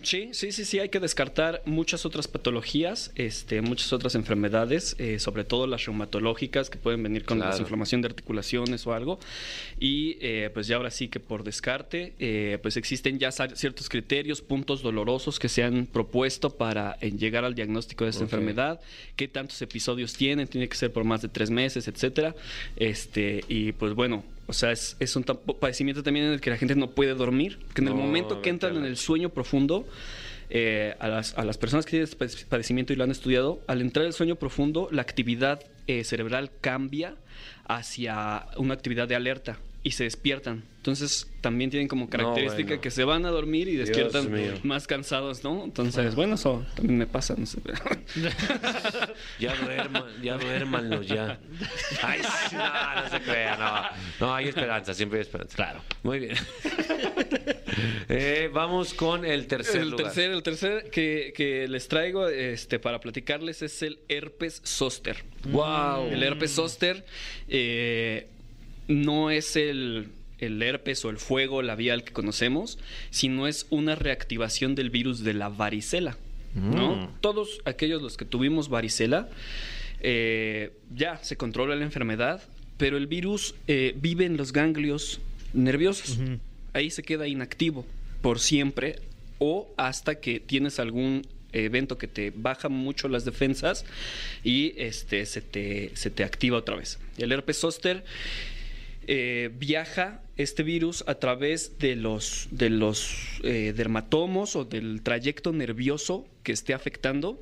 [0.04, 5.19] Sí, sí, sí, sí, hay que descartar muchas otras patologías, este, muchas otras enfermedades, eh,
[5.19, 7.52] sobre todo las reumatológicas que pueden venir con Claro.
[7.52, 9.19] desinflamación de articulaciones o algo.
[9.80, 14.41] Y eh, pues ya ahora sí que por descarte, eh, pues existen ya ciertos criterios,
[14.41, 18.80] puntos dolorosos que se han propuesto para llegar al diagnóstico de esta enfermedad,
[19.15, 22.36] qué tantos episodios tienen, tiene que ser por más de tres meses, etcétera.
[22.78, 24.24] Este, y pues bueno.
[24.50, 27.60] O sea, es, es un padecimiento también en el que la gente no puede dormir,
[27.76, 29.86] que en el No, momento que entran en el sueño profundo,
[30.50, 33.60] eh, a, las, a las personas que tienen este pade- padecimiento y lo han estudiado,
[33.68, 37.16] al entrar al sueño profundo, la actividad eh, cerebral cambia
[37.66, 40.65] hacia una actividad de alerta y se despiertan.
[40.80, 42.82] Entonces también tienen como característica bueno.
[42.82, 44.30] que se van a dormir y despiertan
[44.63, 45.63] más cansados, ¿no?
[45.63, 47.60] Entonces, bueno, eso también me pasa, no sé.
[49.39, 51.39] Ya duerman, ya duérmanlo, ya.
[52.04, 52.19] Ay,
[52.52, 54.28] no, no se crea, no.
[54.28, 55.56] No, hay esperanza, siempre hay esperanza.
[55.56, 55.80] Claro.
[56.04, 56.36] Muy bien.
[58.10, 60.08] Eh, vamos con el tercer el lugar.
[60.08, 65.23] tercer, el tercer que, que les traigo este, para platicarles es el herpes zóster.
[65.50, 66.08] Wow.
[66.10, 67.06] El herpes zóster
[67.47, 68.30] eh,
[68.88, 72.78] no es el, el herpes o el fuego labial que conocemos,
[73.10, 76.17] sino es una reactivación del virus de la varicela.
[76.56, 77.13] ¿no?
[77.21, 79.30] Todos aquellos los que tuvimos varicela,
[80.00, 82.41] eh, ya se controla la enfermedad,
[82.78, 85.19] pero el virus eh, vive en los ganglios
[85.54, 86.19] nerviosos.
[86.73, 87.86] Ahí se queda inactivo
[88.21, 89.00] por siempre
[89.39, 93.86] o hasta que tienes algún evento que te baja mucho las defensas
[94.43, 97.00] y este se te, se te activa otra vez.
[97.17, 98.04] El herpes zóster
[99.08, 105.54] eh, viaja este virus a través de los, de los eh, dermatomos o del trayecto
[105.54, 107.41] nervioso que esté afectando.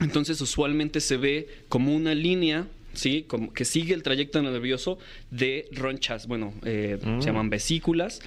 [0.00, 3.24] Entonces usualmente se ve como una línea, ¿sí?
[3.26, 4.98] Como que sigue el trayecto nervioso
[5.30, 8.20] de ronchas, bueno, eh, se llaman vesículas,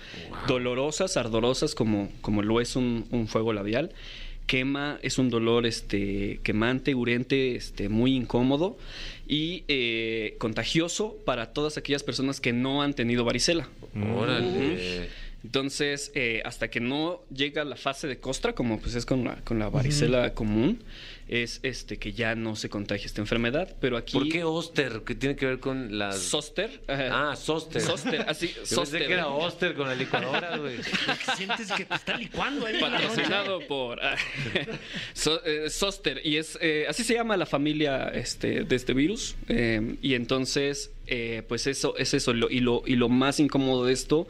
[0.47, 3.91] dolorosas, ardorosas, como, como lo es un, un fuego labial.
[4.45, 8.77] Quema, es un dolor este, quemante, urente, este, muy incómodo
[9.27, 13.69] y eh, contagioso para todas aquellas personas que no han tenido varicela.
[14.15, 15.09] Órale.
[15.43, 19.35] Entonces, eh, hasta que no llega la fase de costra, como pues es con la,
[19.43, 20.81] con la varicela común,
[21.27, 23.75] es este que ya no se contagia esta enfermedad.
[23.81, 24.13] Pero aquí.
[24.17, 25.01] ¿Por qué Oster?
[25.05, 26.17] ¿Qué tiene que ver con las...?
[26.19, 26.81] Zoster.
[26.87, 27.81] Ah, Zoster.
[27.81, 28.47] Zoster, así.
[28.55, 28.99] Yo Zoster.
[28.99, 30.77] pensé que era Oster con la licuadora, güey.
[31.35, 32.79] Sientes que te está licuando ahí.
[32.79, 34.15] Patrocinado por ah,
[35.13, 36.21] So- eh, Zoster.
[36.25, 39.35] Y es eh, así se llama la familia este, de este virus.
[39.49, 42.33] Eh, y entonces, eh, pues eso es eso.
[42.33, 44.27] Lo- y, lo, y lo más incómodo de esto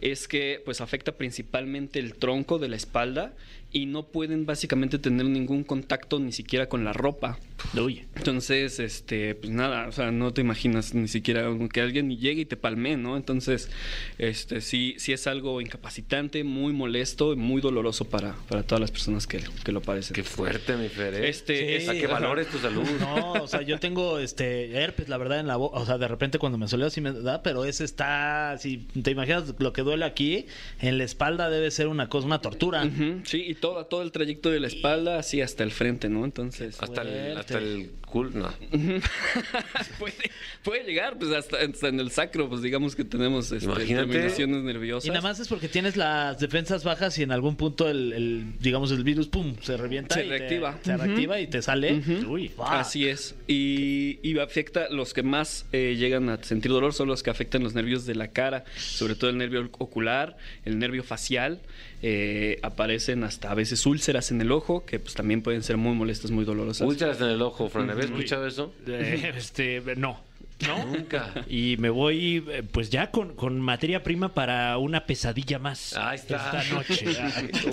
[0.00, 3.34] es que pues afecta principalmente el tronco de la espalda
[3.70, 7.38] y no pueden básicamente tener ningún contacto ni siquiera con la ropa.
[7.78, 8.04] Uy.
[8.16, 12.44] Entonces, este, pues nada, o sea, no te imaginas ni siquiera que alguien llegue y
[12.46, 13.16] te palme, ¿no?
[13.16, 13.68] Entonces,
[14.16, 18.90] este, sí, sí es algo incapacitante, muy molesto y muy doloroso para, para todas las
[18.90, 20.14] personas que, que lo padecen.
[20.14, 21.14] Qué fuerte, mi Fer.
[21.14, 21.28] ¿eh?
[21.28, 22.84] Este, sea, es- que valores tu salud.
[23.00, 25.78] No, o sea, yo tengo este herpes, la verdad, en la boca.
[25.78, 28.56] O sea, de repente cuando me soleo sí me da, pero ese está.
[28.58, 30.46] Si te imaginas lo que duele aquí,
[30.80, 32.88] en la espalda debe ser una cosa, una tortura.
[33.24, 36.24] Sí, y todo, todo el trayecto de la espalda, así hasta el frente, ¿no?
[36.24, 36.76] Entonces.
[36.80, 38.52] Hasta el, hasta el culo, no.
[39.98, 40.30] puede,
[40.62, 45.06] puede llegar, pues hasta, hasta en el sacro, pues digamos que tenemos este, terminaciones nerviosas.
[45.06, 48.58] Y nada más es porque tienes las defensas bajas y en algún punto el, el,
[48.60, 50.14] digamos, el virus, pum, se revienta.
[50.14, 50.78] Se y te- reactiva.
[50.82, 52.02] se reactiva y te sale.
[52.26, 52.80] Uy, va.
[52.80, 53.34] Así es.
[53.46, 57.62] Y, y afecta, los que más eh, llegan a sentir dolor son los que afectan
[57.62, 61.60] los nervios de la cara, sobre todo el nervio ocular, el nervio facial.
[62.00, 65.94] Eh, aparecen hasta a veces úlceras en el ojo, que pues también pueden ser muy
[65.94, 66.86] molestas, muy dolorosas.
[66.86, 67.90] Úlceras en el ojo, Fran.
[67.90, 68.72] ¿Habías escuchado eso?
[68.86, 70.28] Eh, este, no.
[70.66, 70.84] ¿No?
[70.86, 71.44] Nunca.
[71.48, 75.96] Y me voy, eh, pues ya con, con materia prima para una pesadilla más.
[75.96, 76.60] Ahí está.
[76.60, 77.06] Esta noche.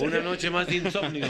[0.00, 1.26] Una noche más de insomnio.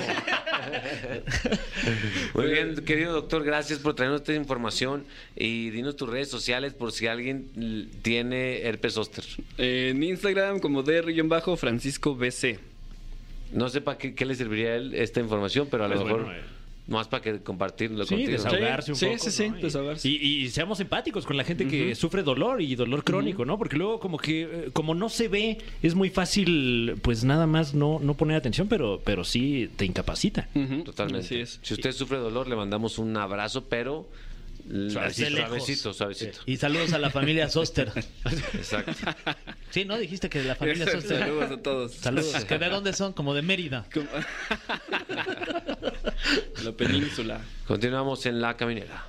[2.35, 6.93] Muy bien, querido doctor, gracias por traernos esta información y dinos tus redes sociales por
[6.93, 9.25] si alguien tiene herpes zóster.
[9.57, 12.59] En Instagram como dr-francisco bc.
[13.57, 16.05] No sé para qué, qué le serviría a él esta información, pero a lo Pues
[16.07, 16.43] mejor bueno, eh.
[16.89, 18.31] más para que compartirlo Sí, contigo.
[18.33, 19.19] desahogarse un Sí, poco.
[19.19, 20.09] sí, sí, desahogarse.
[20.09, 23.59] Y, y seamos empáticos con la gente que sufre dolor y dolor crónico, ¿no?
[23.59, 27.75] Porque luego como que eh, como no se ve, es muy fácil pues nada más
[27.75, 30.49] no, no poner atención, pero, pero sí te incapacita.
[30.85, 31.27] Totalmente.
[31.27, 31.59] Así es.
[31.63, 34.07] Si usted sufre dolor, le mandamos un abrazo, pero
[34.91, 35.31] Suavecito.
[35.37, 36.39] suavecito, suavecito.
[36.47, 37.93] Y saludos a la familia Soster.
[38.55, 38.93] Exacto.
[39.71, 39.97] Sí, ¿no?
[39.99, 41.19] Dijiste que de la familia Soster.
[41.21, 41.93] Saludos a todos.
[41.95, 42.45] Saludos.
[42.45, 43.13] ¿Que ¿De dónde son?
[43.13, 43.87] Como de Mérida.
[43.93, 44.09] Como-
[46.65, 47.41] La península.
[47.67, 49.07] Continuamos en La Caminera.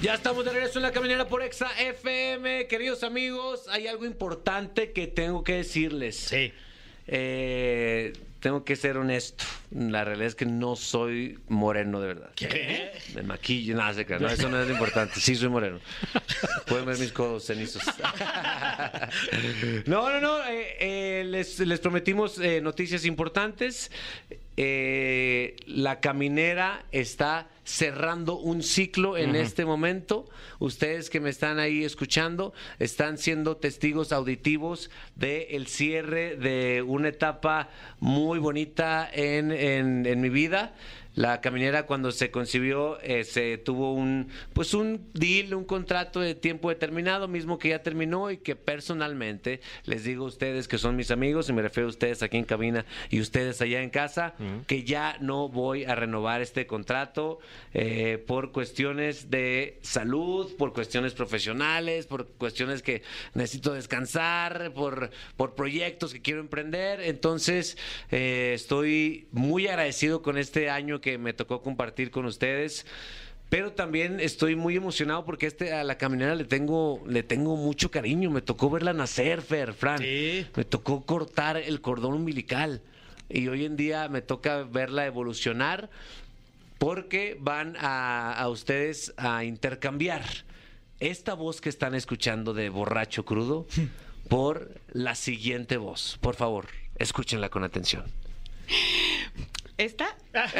[0.00, 2.68] Ya estamos de regreso en La Caminera por Exa FM.
[2.68, 6.16] Queridos amigos, hay algo importante que tengo que decirles.
[6.16, 6.52] Sí.
[7.08, 9.44] Eh, tengo que ser honesto.
[9.70, 12.30] La realidad es que no soy moreno de verdad.
[12.34, 12.92] ¿Qué?
[13.14, 14.22] Me maquillo, nada, se crean.
[14.22, 15.20] No, eso no es lo importante.
[15.20, 15.78] Sí, soy moreno.
[16.66, 17.82] Pueden ver mis codos cenizos.
[19.86, 20.44] No, no, no.
[20.46, 23.90] eh, eh, les, les prometimos eh, noticias importantes.
[24.56, 30.26] La caminera está cerrando un ciclo en este momento.
[30.58, 37.68] Ustedes que me están ahí escuchando están siendo testigos auditivos del cierre de una etapa
[38.00, 40.74] muy bonita en, en- en mi vida.
[41.18, 46.36] La caminera cuando se concibió eh, se tuvo un pues un deal, un contrato de
[46.36, 50.94] tiempo determinado, mismo que ya terminó y que personalmente les digo a ustedes que son
[50.94, 54.36] mis amigos y me refiero a ustedes aquí en cabina y ustedes allá en casa
[54.68, 57.40] que ya no voy a renovar este contrato
[57.74, 63.02] eh, por cuestiones de salud, por cuestiones profesionales, por cuestiones que
[63.34, 67.00] necesito descansar, por por proyectos que quiero emprender.
[67.00, 67.76] Entonces
[68.12, 72.84] eh, estoy muy agradecido con este año que me tocó compartir con ustedes.
[73.48, 77.90] Pero también estoy muy emocionado porque este a la caminera le tengo le tengo mucho
[77.90, 78.30] cariño.
[78.30, 80.00] Me tocó verla nacer, Fer, Fran.
[80.00, 80.46] Sí.
[80.54, 82.82] Me tocó cortar el cordón umbilical
[83.30, 85.88] y hoy en día me toca verla evolucionar
[86.78, 90.24] porque van a, a ustedes a intercambiar
[91.00, 93.66] esta voz que están escuchando de borracho crudo
[94.28, 96.18] por la siguiente voz.
[96.20, 98.04] Por favor, escúchenla con atención.
[99.78, 100.06] ¿Esta?
[100.32, 100.50] ¡Tania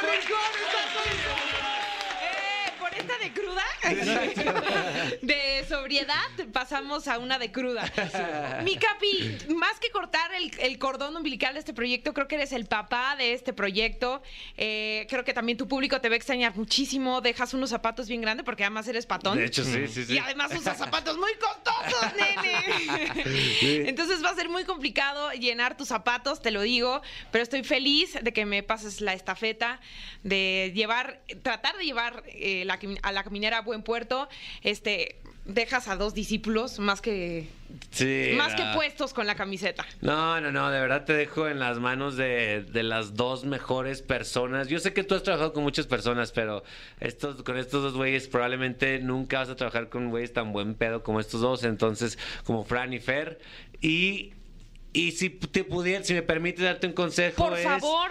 [0.00, 0.50] Rincón
[1.04, 1.29] Eh, por
[3.00, 3.64] esta de cruda,
[5.22, 6.16] de sobriedad,
[6.52, 7.90] pasamos a una de cruda.
[8.64, 12.52] Mi Capi, más que cortar el, el cordón umbilical de este proyecto, creo que eres
[12.52, 14.22] el papá de este proyecto.
[14.56, 17.20] Eh, creo que también tu público te va a extrañar muchísimo.
[17.20, 19.38] Dejas unos zapatos bien grandes porque además eres patón.
[19.38, 20.14] De hecho, sí, sí, sí.
[20.14, 23.88] Y además usas zapatos muy costosos, nene.
[23.88, 28.18] Entonces va a ser muy complicado llenar tus zapatos, te lo digo, pero estoy feliz
[28.20, 29.80] de que me pases la estafeta,
[30.22, 34.28] de llevar, tratar de llevar eh, la cami- a la caminera a buen puerto.
[34.62, 37.48] Este, dejas a dos discípulos más que
[37.90, 39.86] Sí, más que puestos con la camiseta.
[40.00, 44.02] No, no, no, de verdad te dejo en las manos de, de las dos mejores
[44.02, 44.68] personas.
[44.68, 46.62] Yo sé que tú has trabajado con muchas personas, pero
[46.98, 51.02] estos, con estos dos güeyes probablemente nunca vas a trabajar con güeyes tan buen pedo
[51.02, 53.40] como estos dos, entonces, como Fran y Fer.
[53.80, 54.34] Y,
[54.92, 58.10] y si te pudiera, si me permite darte un consejo, Por es, favor.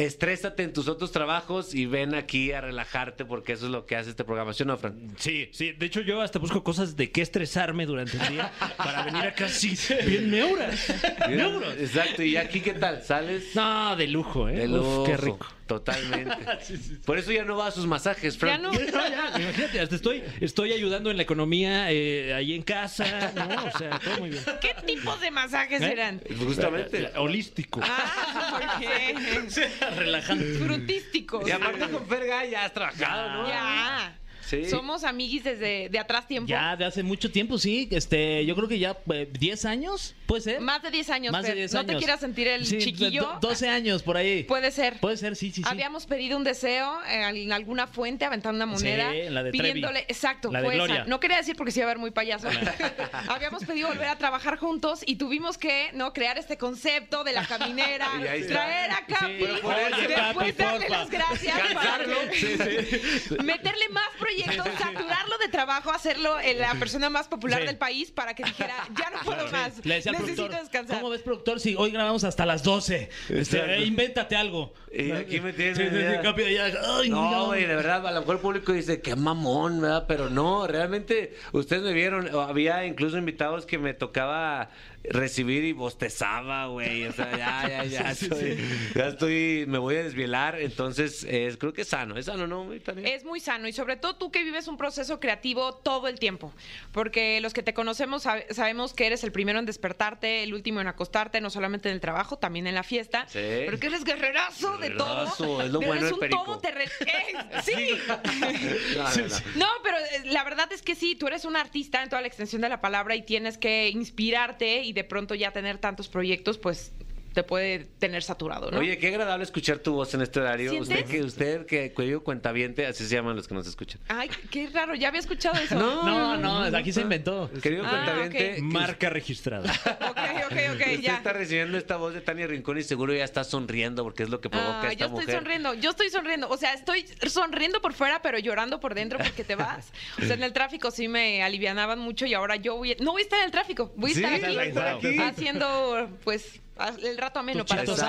[0.00, 3.96] Estrésate en tus otros trabajos y ven aquí a relajarte porque eso es lo que
[3.96, 5.14] hace este programa, ¿sí no, Fran?
[5.18, 5.72] Sí, sí.
[5.72, 9.46] De hecho, yo hasta busco cosas de qué estresarme durante el día para venir acá
[9.46, 9.76] así,
[10.06, 10.94] bien neuras.
[11.28, 11.76] Neuras.
[11.78, 13.02] Exacto, y aquí, ¿qué tal?
[13.02, 13.54] ¿Sales?
[13.54, 14.66] No, de lujo, ¿eh?
[14.66, 15.46] De Uf, qué lujo, rico.
[15.70, 16.36] Totalmente.
[17.06, 18.60] Por eso ya no va a sus masajes, Fran.
[18.60, 18.72] Ya no.
[18.72, 23.66] Ya, imagínate, hasta estoy, estoy ayudando en la economía eh, ahí en casa, ¿no?
[23.66, 24.42] O sea, todo muy bien.
[24.60, 25.92] ¿Qué tipos de masajes ¿Eh?
[25.92, 26.20] eran?
[26.44, 27.12] Justamente.
[27.16, 27.80] Holístico.
[27.84, 28.80] Ah.
[29.96, 30.58] Relajante.
[30.58, 31.46] Frutísticos.
[31.46, 33.48] Y aparte con Ferga ya has trabajado, ¿no?
[33.48, 34.19] Ya.
[34.50, 34.68] Sí.
[34.68, 36.48] Somos amiguis desde de atrás tiempo.
[36.48, 37.88] Ya de hace mucho tiempo, sí.
[37.92, 40.60] Este, yo creo que ya eh, 10 años, puede ser.
[40.60, 41.56] Más de 10 años, Más de Fer.
[41.58, 41.92] 10 ¿No años.
[41.92, 43.22] te quieras sentir el Sí, chiquillo?
[43.22, 44.42] do- 12 años por ahí.
[44.44, 44.98] Puede ser.
[44.98, 45.68] Puede ser, sí, sí, sí.
[45.68, 49.12] Habíamos pedido un deseo eh, en alguna fuente, aventando una moneda.
[49.12, 50.06] Sí, la de pidiéndole, Trevi.
[50.12, 50.84] exacto, La de fue esa.
[50.84, 51.04] Gloria.
[51.06, 52.48] No quería decir porque se iba a ver muy payaso.
[53.28, 57.46] Habíamos pedido volver a trabajar juntos y tuvimos que no crear este concepto de la
[57.46, 58.54] caminera, Y ahí está.
[58.54, 60.98] traer a Capi, Pero por eso, después Capi, darle porfa.
[60.98, 64.08] las gracias, para que- meterle más
[64.44, 67.66] proyectos, saturarlo de trabajo, hacerlo la persona más popular Sí.
[67.66, 70.96] del país para que dijera, ya no puedo más, Le decía necesito productor, descansar.
[70.98, 71.60] ¿cómo ves, productor?
[71.60, 73.08] Si hoy grabamos hasta las 12.
[73.28, 74.72] Este, eh, invéntate algo.
[74.92, 76.20] Y aquí me tienes, Sí, sí, sí, ya.
[76.20, 76.64] Capi, ya,
[76.98, 77.46] ay, No, no.
[77.46, 80.04] güey, de verdad, a lo mejor el público dice, qué mamón, ¿verdad?
[80.08, 84.70] Pero no, realmente, ustedes me vieron, había incluso invitados que me tocaba
[85.04, 87.06] recibir y bostezaba, güey.
[87.06, 88.58] O sea, ya, ya, ya, estoy,
[88.94, 92.70] ya estoy, me voy a desvielar, entonces es, creo que es sano, es sano, ¿no?
[92.72, 96.52] Es muy sano y sobre todo tú que vives un proceso creativo todo el tiempo,
[96.92, 100.80] porque los que te conocemos sabe- sabemos que eres el primero en despertarte, el último
[100.80, 103.38] en acostarte, no solamente en el trabajo, también en la fiesta, Sí.
[103.40, 105.08] pero que eres guerrerazo de todo.
[105.16, 106.44] Guerrerazo, es lo eres bueno del un perico.
[106.44, 106.90] todoterreno.
[107.00, 107.62] ¡Eh!
[107.64, 107.90] sí.
[108.10, 109.36] No, no, no.
[109.56, 112.28] No, pero eh, la verdad es que sí, tú eres un artista en toda la
[112.28, 116.58] extensión de la palabra y tienes que inspirarte y de pronto ya tener tantos proyectos,
[116.58, 116.92] pues
[117.32, 118.78] te puede tener saturado, ¿no?
[118.78, 120.70] Oye, qué agradable escuchar tu voz en este horario.
[120.70, 120.90] ¿Sientes?
[120.98, 124.00] Usted que usted que cuello cuentaviente, así se llaman los que nos escuchan.
[124.08, 125.74] Ay, qué raro, ya había escuchado eso.
[126.10, 127.50] No, no, aquí se inventó.
[127.62, 129.70] Querido Ah, cuentaviente, Marca registrada.
[130.10, 131.16] Ok, ok, ok, usted ya.
[131.16, 134.40] está recibiendo esta voz de Tania Rincón y seguro ya está sonriendo porque es lo
[134.40, 135.34] que provoca Ah, esta yo estoy mujer.
[135.36, 136.48] sonriendo, yo estoy sonriendo.
[136.48, 139.92] O sea, estoy sonriendo por fuera, pero llorando por dentro porque te vas.
[140.20, 142.96] O sea, en el tráfico sí me alivianaban mucho y ahora yo voy.
[143.00, 145.18] No voy a estar en el tráfico, voy a Sí, estar a aquí, estar aquí.
[145.18, 146.60] haciendo, pues,
[147.02, 148.00] el rato ameno para todos.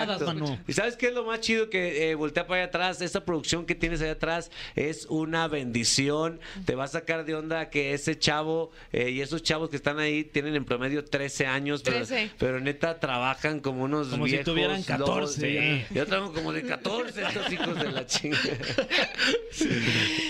[0.67, 3.01] ¿Y sabes qué es lo más chido que eh, voltea para allá atrás?
[3.01, 6.39] Esa producción que tienes allá atrás es una bendición.
[6.65, 9.99] Te va a sacar de onda que ese chavo eh, y esos chavos que están
[9.99, 12.31] ahí tienen en promedio 13 años, pero, 13.
[12.37, 15.35] pero neta trabajan como unos Como si viejos tuvieran lobos.
[15.35, 15.53] 14 Sí.
[15.89, 15.95] ya.
[15.95, 18.41] Yo traigo como de 14 estos hijos de la chingada.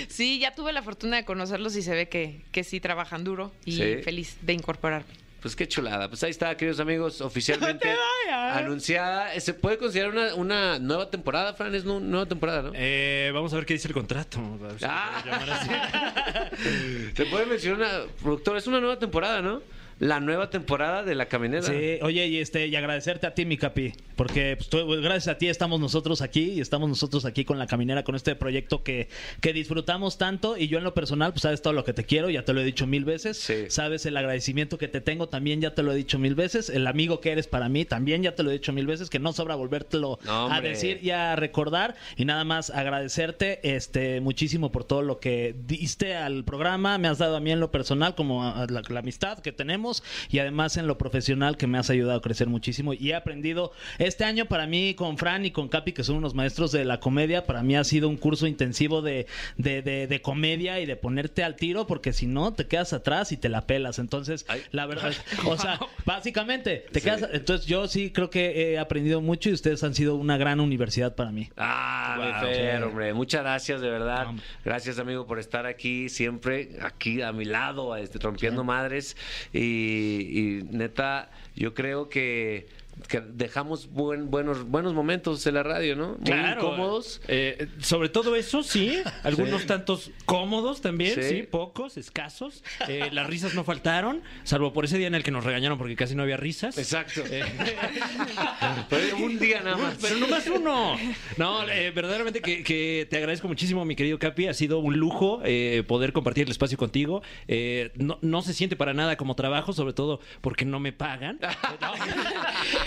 [0.10, 3.52] Sí, ya tuve la fortuna de conocerlos y se ve que, que sí trabajan duro
[3.66, 3.96] y Sí.
[4.04, 5.14] feliz de incorporarme.
[5.42, 6.08] Pues qué chulada.
[6.08, 7.90] Pues ahí está, queridos amigos, oficialmente
[8.32, 9.40] anunciada.
[9.40, 11.74] ¿Se puede considerar una, una nueva temporada, Fran?
[11.74, 12.72] Es nu- nueva temporada, ¿no?
[12.76, 14.40] Eh, vamos a ver qué dice el contrato.
[14.40, 16.50] A ver si Ah.
[17.16, 19.62] Se puede mencionar una productora, es una nueva temporada, ¿no?
[20.02, 21.62] La nueva temporada de la caminera.
[21.62, 25.38] Sí, oye, y este, y agradecerte a ti, mi capi, porque pues, tú- gracias a
[25.38, 29.10] ti estamos nosotros aquí y estamos nosotros aquí con la caminera, con este proyecto que,
[29.42, 30.58] que disfrutamos tanto.
[30.58, 32.62] Y yo en lo personal, pues sabes todo lo que te quiero, ya te lo
[32.62, 33.38] he dicho mil veces.
[33.38, 33.66] Sí.
[33.70, 36.70] Sabes el agradecimiento que te tengo, también ya te lo he dicho mil veces.
[36.70, 39.20] El amigo que eres para mí, también ya te lo he dicho mil veces, que
[39.20, 40.70] no sobra volvértelo No, a hombre.
[40.70, 41.94] decir y a recordar.
[42.18, 47.20] Y nada más agradecerte este muchísimo por todo lo que diste al programa, me has
[47.20, 49.91] dado a mí en lo personal, como a- a la, la amistad que tenemos,
[50.30, 52.94] y además en lo profesional que me has ayudado a crecer muchísimo.
[52.94, 56.34] Y he aprendido este año para mí con Fran y con Capi, que son unos
[56.34, 59.28] maestros de la comedia, para mí ha sido un curso intensivo de,
[59.58, 63.32] de, de- de comedia y de ponerte al tiro, porque si no, te quedas atrás
[63.32, 64.00] y te la pelas.
[64.00, 64.62] Entonces, Ay.
[64.72, 65.14] la verdad,
[65.46, 67.28] o sea, básicamente, te quedas.
[67.34, 71.16] Entonces, yo sí creo que he aprendido mucho y ustedes han sido una gran universidad
[71.16, 71.50] para mí.
[71.58, 72.42] Ah, mi Wow.
[72.42, 72.84] Fer, Sí.
[72.84, 73.14] hombre.
[73.14, 74.28] Muchas gracias, de verdad.
[74.28, 74.46] Hombre.
[74.66, 79.16] Gracias, amigo, por estar aquí, siempre aquí a mi lado, este, rompiendo madres.
[79.54, 82.68] Y, y neta, yo creo que,
[83.08, 86.18] que dejamos buen, buenos, buenos momentos en la radio, ¿no?
[86.20, 87.22] Muy incómodos.
[87.28, 88.98] Eh, sobre todo eso, sí.
[89.24, 91.24] Algunos tantos cómodos también, Sí.
[91.24, 92.64] sí, pocos, escasos.
[92.88, 95.96] Eh, las risas no faltaron, salvo por ese día en el que nos regañaron porque
[95.96, 96.78] casi no había risas.
[96.78, 97.22] Exacto.
[97.30, 97.44] Eh,
[98.90, 99.98] Pero un día nada más.
[100.02, 100.98] Pero no más uno.
[101.38, 104.48] No, eh, verdaderamente que, que te agradezco muchísimo, mi querido Capi.
[104.48, 107.22] Ha sido un lujo eh, poder compartir el espacio contigo.
[107.48, 111.40] Eh, no, no se siente para nada como trabajo, sobre todo porque no me pagan.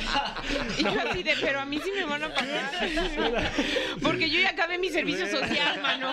[0.79, 2.71] Y yo así de, pero a mí sí me van a pagar.
[4.03, 6.13] Porque yo ya acabé mi servicio social, mano.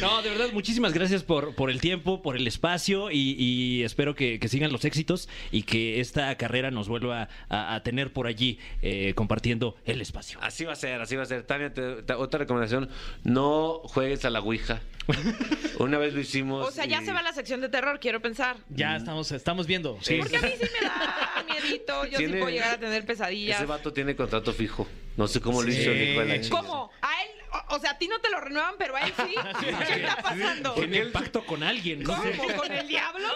[0.00, 4.14] No, de verdad, muchísimas gracias por, por el tiempo, por el espacio y, y espero
[4.14, 8.26] que, que sigan los éxitos y que esta carrera nos vuelva a, a tener por
[8.26, 10.38] allí eh, compartiendo el espacio.
[10.42, 11.42] Así va a ser, así va a ser.
[11.44, 12.88] Tania, te- te- otra recomendación,
[13.24, 14.80] no juegues a la Ouija.
[15.78, 16.66] Una vez lo hicimos.
[16.68, 18.56] O sea, ya y- se va la sección de terror, quiero pensar.
[18.68, 19.98] Ya estamos, estamos viendo.
[20.02, 20.18] Sí.
[20.18, 22.04] Porque a mí sí me da miedito.
[22.06, 23.58] Yo sí puedo llegar a tener pesadillas.
[23.58, 24.86] Ese vato tiene contrato fijo.
[25.16, 26.56] No sé cómo lo hizo el hijo de la chica.
[26.56, 26.90] ¿Cómo?
[27.00, 27.28] A él,
[27.68, 29.34] o sea, a ti no te lo renuevan, pero a él sí.
[29.60, 30.74] ¿Qué está pasando?
[30.74, 32.14] Tiene pacto con alguien, no.
[32.16, 32.56] ¿Cómo?
[32.56, 33.26] ¿Con el diablo?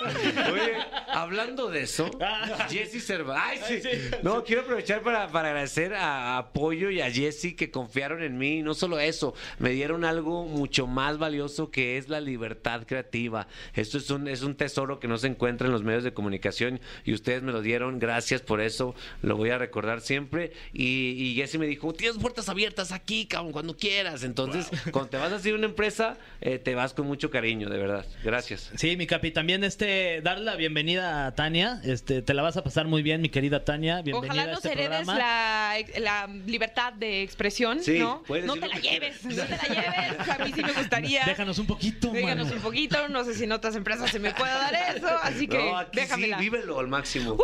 [0.52, 0.76] Oye,
[1.08, 2.10] hablando de eso,
[2.70, 4.22] Jesse Cervantes.
[4.22, 8.62] No, quiero aprovechar para, para agradecer a Apoyo y a Jesse que confiaron en mí.
[8.62, 13.46] No solo eso, me dieron algo mucho más valioso que es la libertad creativa.
[13.74, 16.80] Esto es un, es un tesoro que no se encuentra en los medios de comunicación
[17.04, 17.98] y ustedes me lo dieron.
[17.98, 18.94] Gracias por eso.
[19.22, 20.52] Lo voy a recordar siempre.
[20.72, 24.11] Y, y Jesse me dijo, tienes puertas abiertas aquí, cabrón, cuando quieras.
[24.22, 27.78] Entonces, cuando te vas a hacer una empresa, eh, te vas con mucho cariño, de
[27.78, 28.04] verdad.
[28.22, 28.70] Gracias.
[28.76, 31.80] Sí, mi capi, también este, darle la bienvenida a Tania.
[31.84, 34.02] Este, te la vas a pasar muy bien, mi querida Tania.
[34.02, 35.18] Bienvenida Ojalá a nos este heredes programa.
[35.18, 38.22] la, la libertad de expresión, Sí, ¿no?
[38.26, 40.28] puedes No te la lleves, no te la lleves.
[40.28, 41.24] A mí sí me gustaría.
[41.24, 42.56] Déjanos un poquito, Déjanos mano.
[42.56, 45.58] un poquito, no sé si en otras empresas se me puede dar eso, así que
[45.58, 46.38] No, aquí déjamela.
[46.38, 47.38] sí, vívelo al máximo.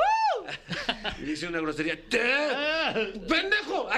[1.20, 1.94] Y dice una grosería.
[2.08, 2.18] "¿Te?
[3.28, 3.88] ¡Pendejo!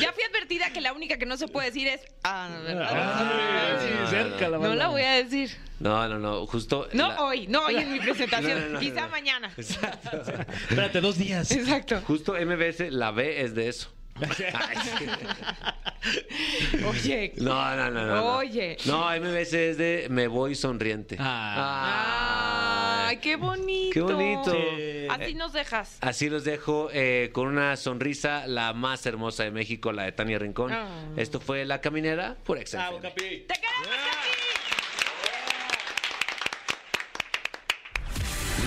[0.00, 2.88] Ya fui advertida que la única que no se puede decir es ah, no, ¿verdad?
[2.90, 4.88] Ah, sí, cerca la No la bala.
[4.88, 5.50] voy a decir.
[5.78, 6.46] No, no, no.
[6.46, 6.88] Justo.
[6.92, 9.08] No la- hoy, no hoy en mi presentación, No, no, no, quizá no.
[9.10, 9.52] mañana.
[9.56, 11.50] Espérate, dos días.
[11.50, 12.00] Exacto.
[12.06, 13.92] Justo MBS, la B es de eso.
[16.88, 17.32] Oye.
[17.36, 18.14] No, no, no, no.
[18.14, 18.36] no.
[18.36, 18.76] Oye.
[18.86, 21.16] No, MBS es de me voy sonriente.
[21.18, 23.06] Ah.
[23.08, 23.92] Ay, qué bonito.
[23.92, 24.52] Qué bonito.
[24.52, 25.06] Sí.
[25.08, 25.98] Así nos dejas.
[26.00, 30.38] Así los dejo eh, con una sonrisa, la más hermosa de México, la de Tania
[30.38, 30.72] Rincón.
[30.72, 30.88] Ah.
[31.16, 32.68] Esto fue La Caminera por capi.
[32.68, 34.45] ¡Te queremos, Capi!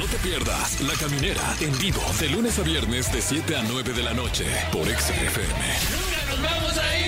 [0.09, 4.03] Te pierdas La Caminera en vivo de lunes a viernes de 7 a 9 de
[4.03, 5.55] la noche por XFM.
[6.41, 6.98] ¡Vamos a